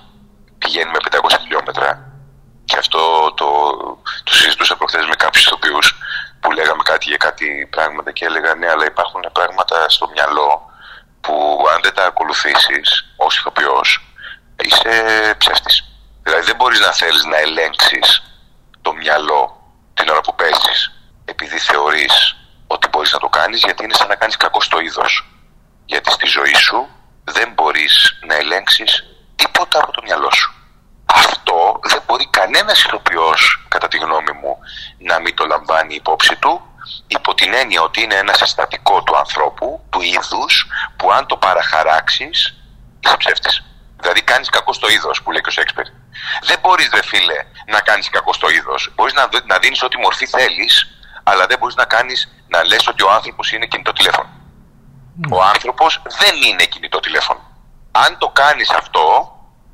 [0.57, 2.11] πηγαίνει με 500 χιλιόμετρα
[2.65, 2.99] και αυτό
[3.33, 3.45] το,
[4.23, 5.95] το συζητούσα προχθές με κάποιους ηθοποιούς
[6.39, 10.71] που λέγαμε κάτι για κάτι πράγματα και έλεγα ναι αλλά υπάρχουν πράγματα στο μυαλό
[11.21, 13.89] που αν δεν τα ακολουθήσεις ως ηθοποιός
[14.63, 14.91] είσαι
[15.37, 15.83] ψεύτης.
[16.23, 18.23] Δηλαδή δεν μπορείς να θέλεις να ελέγξεις
[18.81, 19.41] το μυαλό
[19.93, 20.91] την ώρα που παίζεις
[21.31, 22.35] επειδή θεωρείς
[22.67, 25.25] ότι μπορείς να το κάνεις γιατί είναι σαν να κάνεις κακό στο είδος.
[25.85, 26.87] Γιατί στη ζωή σου
[27.23, 29.03] δεν μπορείς να ελέγξεις
[29.35, 30.51] τίποτα από το μυαλό σου.
[31.05, 34.57] Αυτό δεν μπορεί κανένας ηθοποιός, κατά τη γνώμη μου,
[34.97, 36.61] να μην το λαμβάνει υπόψη του
[37.07, 40.67] υπό την έννοια ότι είναι ένας συστατικό του ανθρώπου, του είδους,
[40.97, 42.55] που αν το παραχαράξεις
[42.99, 43.63] είσαι ψεύτης.
[43.99, 45.85] Δηλαδή κάνεις κακό στο είδος που λέει και ο Σέξπερ.
[46.43, 48.91] Δεν μπορείς, δε φίλε, να κάνεις κακό στο είδος.
[48.95, 50.96] Μπορείς να, να δίνεις ό,τι μορφή θέλεις,
[51.29, 54.29] αλλά δεν μπορείς να κάνεις να λες ότι ο άνθρωπος είναι κινητό τηλέφωνο.
[55.21, 55.29] Mm.
[55.37, 57.41] Ο άνθρωπος δεν είναι κινητό τηλέφωνο.
[57.91, 59.03] Αν το κάνεις αυτό,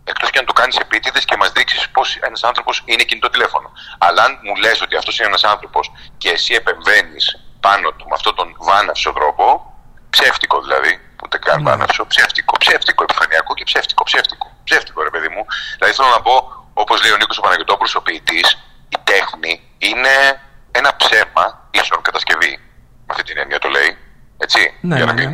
[0.04, 3.72] εκτός και αν το κάνεις επίτηδες και μας δείξεις πώ ένας άνθρωπος είναι κινητό τηλέφωνο.
[3.98, 7.26] Αλλά αν μου λες ότι αυτός είναι ένας άνθρωπος και εσύ επεμβαίνεις
[7.60, 9.74] πάνω του με αυτόν τον βάναυσο τρόπο,
[10.10, 11.64] ψεύτικο δηλαδή, ούτε καν mm.
[11.64, 15.46] βάναυσο, ψεύτικο, ψεύτικο, επιφανειακό και ψεύτικο, ψεύτικο, ψεύτικο ρε παιδί μου.
[15.78, 18.48] Δηλαδή θέλω να πω, όπως λέει ο Νίκος Παναγιώτοπουλος, ο ποιητής,
[18.90, 20.42] η τέχνη είναι
[20.80, 22.54] ένα ψέμα ίσον κατασκευή.
[23.06, 23.92] Με αυτή την έννοια το λέει.
[24.38, 24.62] Έτσι.
[24.82, 25.30] Ναι, για να ναι, ναι.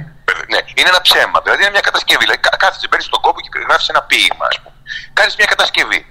[0.54, 0.60] ναι.
[0.78, 1.38] Είναι ένα ψέμα.
[1.44, 2.24] Δηλαδή είναι μια κατασκευή.
[2.26, 4.76] Δηλαδή κάθεσαι, παίρνει τον κόπο και γράφει ένα ποίημα, ας πούμε.
[5.18, 6.02] Κάνεις μια κατασκευή.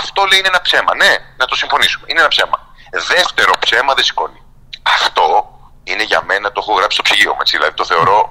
[0.00, 0.92] Αυτό λέει είναι ένα ψέμα.
[1.02, 2.04] Ναι, να το συμφωνήσουμε.
[2.08, 2.58] Είναι ένα ψέμα.
[3.12, 4.40] Δεύτερο ψέμα δεν σηκώνει.
[4.98, 5.24] Αυτό
[5.84, 7.40] είναι για μένα, το έχω γράψει στο ψυγείο μου.
[7.40, 8.30] Έτσι, δηλαδή το θεωρώ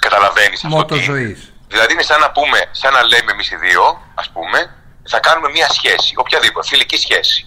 [0.00, 0.84] Καταλαβαίνεις αυτό.
[0.84, 0.98] Τι...
[0.98, 1.52] ζωής.
[1.68, 4.74] Δηλαδή είναι σαν να πούμε, σαν να λέμε εμείς οι δύο, ας πούμε,
[5.08, 7.46] θα κάνουμε μια σχέση, οποιαδήποτε, φιλική σχέση.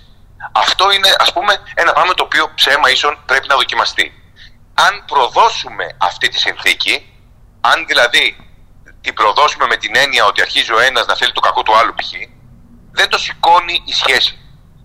[0.52, 4.14] Αυτό είναι, ας πούμε, ένα πράγμα το οποίο ψέμα ίσον πρέπει να δοκιμαστεί.
[4.74, 7.14] Αν προδώσουμε αυτή τη συνθήκη,
[7.62, 8.38] αν δηλαδή
[9.02, 11.94] την προδώσουμε με την έννοια ότι αρχίζει ο ένας να θέλει το κακό του άλλου
[11.94, 12.12] π.χ.,
[12.92, 14.38] δεν το σηκώνει η σχέση.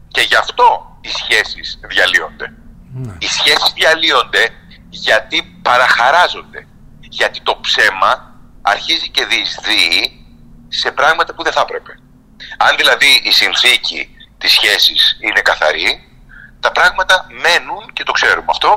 [0.09, 2.53] Και γι' αυτό οι σχέσεις διαλύονται.
[2.93, 3.15] Ναι.
[3.19, 4.49] Οι σχέσεις διαλύονται
[4.89, 6.67] γιατί παραχαράζονται
[7.01, 10.27] γιατί το ψέμα αρχίζει και διεισδύει
[10.69, 11.93] σε πράγματα που δεν θα έπρεπε.
[12.57, 16.09] Αν δηλαδή η συνθήκη της σχέσης είναι καθαρή,
[16.61, 18.71] τα πράγματα μένουν και το ξέρουμε αυτό.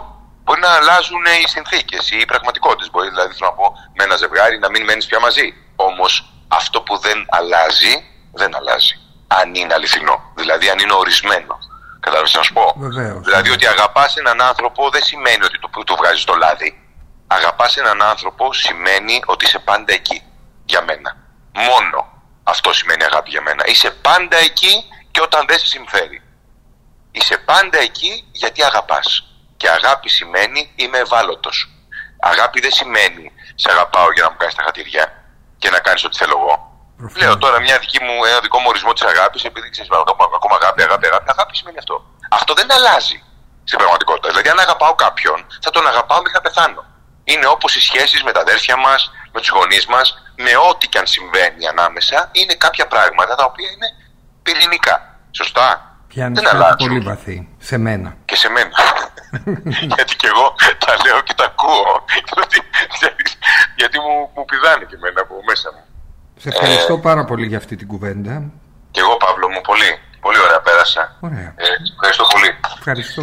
[0.43, 2.89] Μπορεί να αλλάζουν οι συνθήκες, οι πραγματικότητες.
[2.91, 5.53] Μπορεί δηλαδή να πω με ένα ζευγάρι να μην μένεις πια μαζί.
[5.75, 7.93] Όμως αυτό που δεν αλλάζει,
[8.33, 8.95] δεν αλλάζει.
[9.27, 10.31] Αν είναι αληθινό.
[10.35, 11.57] Δηλαδή αν είναι ορισμένο.
[11.99, 13.25] Κατάλαβες να σου πω; Βεβαίως.
[13.25, 16.81] Δηλαδή ότι αγαπάς έναν άνθρωπο δεν σημαίνει ότι του, του βγάζεις το λάδι
[17.31, 20.21] αγαπάς έναν άνθρωπο σημαίνει ότι είσαι πάντα εκεί
[20.65, 21.17] για μένα.
[21.53, 21.99] Μόνο
[22.43, 23.63] Αυτό σημαίνει αγάπη για μένα.
[23.67, 26.21] Είσαι πάντα εκεί και όταν δεν σε συμφέρει.
[27.11, 29.25] Είσαι πάντα εκεί γιατί αγαπάς.
[29.57, 31.69] Και αγάπη σημαίνει είμαι ευάλωτος.
[32.19, 35.23] Αγάπη δεν σημαίνει σε αγαπάω για να μου κάνεις τα χατήρια
[35.57, 36.71] και να κάνεις ό,τι θέλω εγώ.
[37.15, 39.89] Λέω τώρα μια δική μου, ένα δικό μου ορισμό της αγάπης, επειδή ξέρεις,
[40.35, 41.25] ακόμα αγάπη, αγάπη, αγάπη.
[41.35, 42.05] Αγάπη σημαίνει αυτό.
[42.29, 43.23] Αυτό δεν αλλάζει
[43.63, 44.27] στην πραγματικότητα.
[44.29, 46.85] Δηλαδή, αν αγαπάω κάποιον, θα τον αγαπάω μέχρι να πεθάνω.
[47.23, 50.97] Είναι όπως οι σχέσεις με τα αδέρφια μας, με τους γονείς μας, με ό,τι και
[50.97, 53.87] αν συμβαίνει ανάμεσα, είναι κάποια πράγματα τα οποία είναι
[54.43, 55.19] πυρηνικά.
[55.31, 55.95] Σωστά.
[56.07, 57.47] Πιάνει δεν πολύ βαθύ.
[57.57, 58.15] Σε μένα.
[58.25, 58.69] Και σε μένα.
[59.95, 62.05] γιατί και εγώ τα λέω και τα ακούω.
[63.75, 65.83] γιατί μου, μου πηδάνε και εμένα από μέσα μου.
[66.37, 68.51] Σε ευχαριστώ ε, πάρα πολύ για αυτή την κουβέντα.
[68.91, 69.91] Και εγώ Παύλο μου πολύ.
[70.19, 71.17] Πολύ ωραία πέρασα.
[71.19, 71.53] Ωραία.
[71.55, 72.49] Ε, ευχαριστώ πολύ.
[72.77, 73.21] Ευχαριστώ.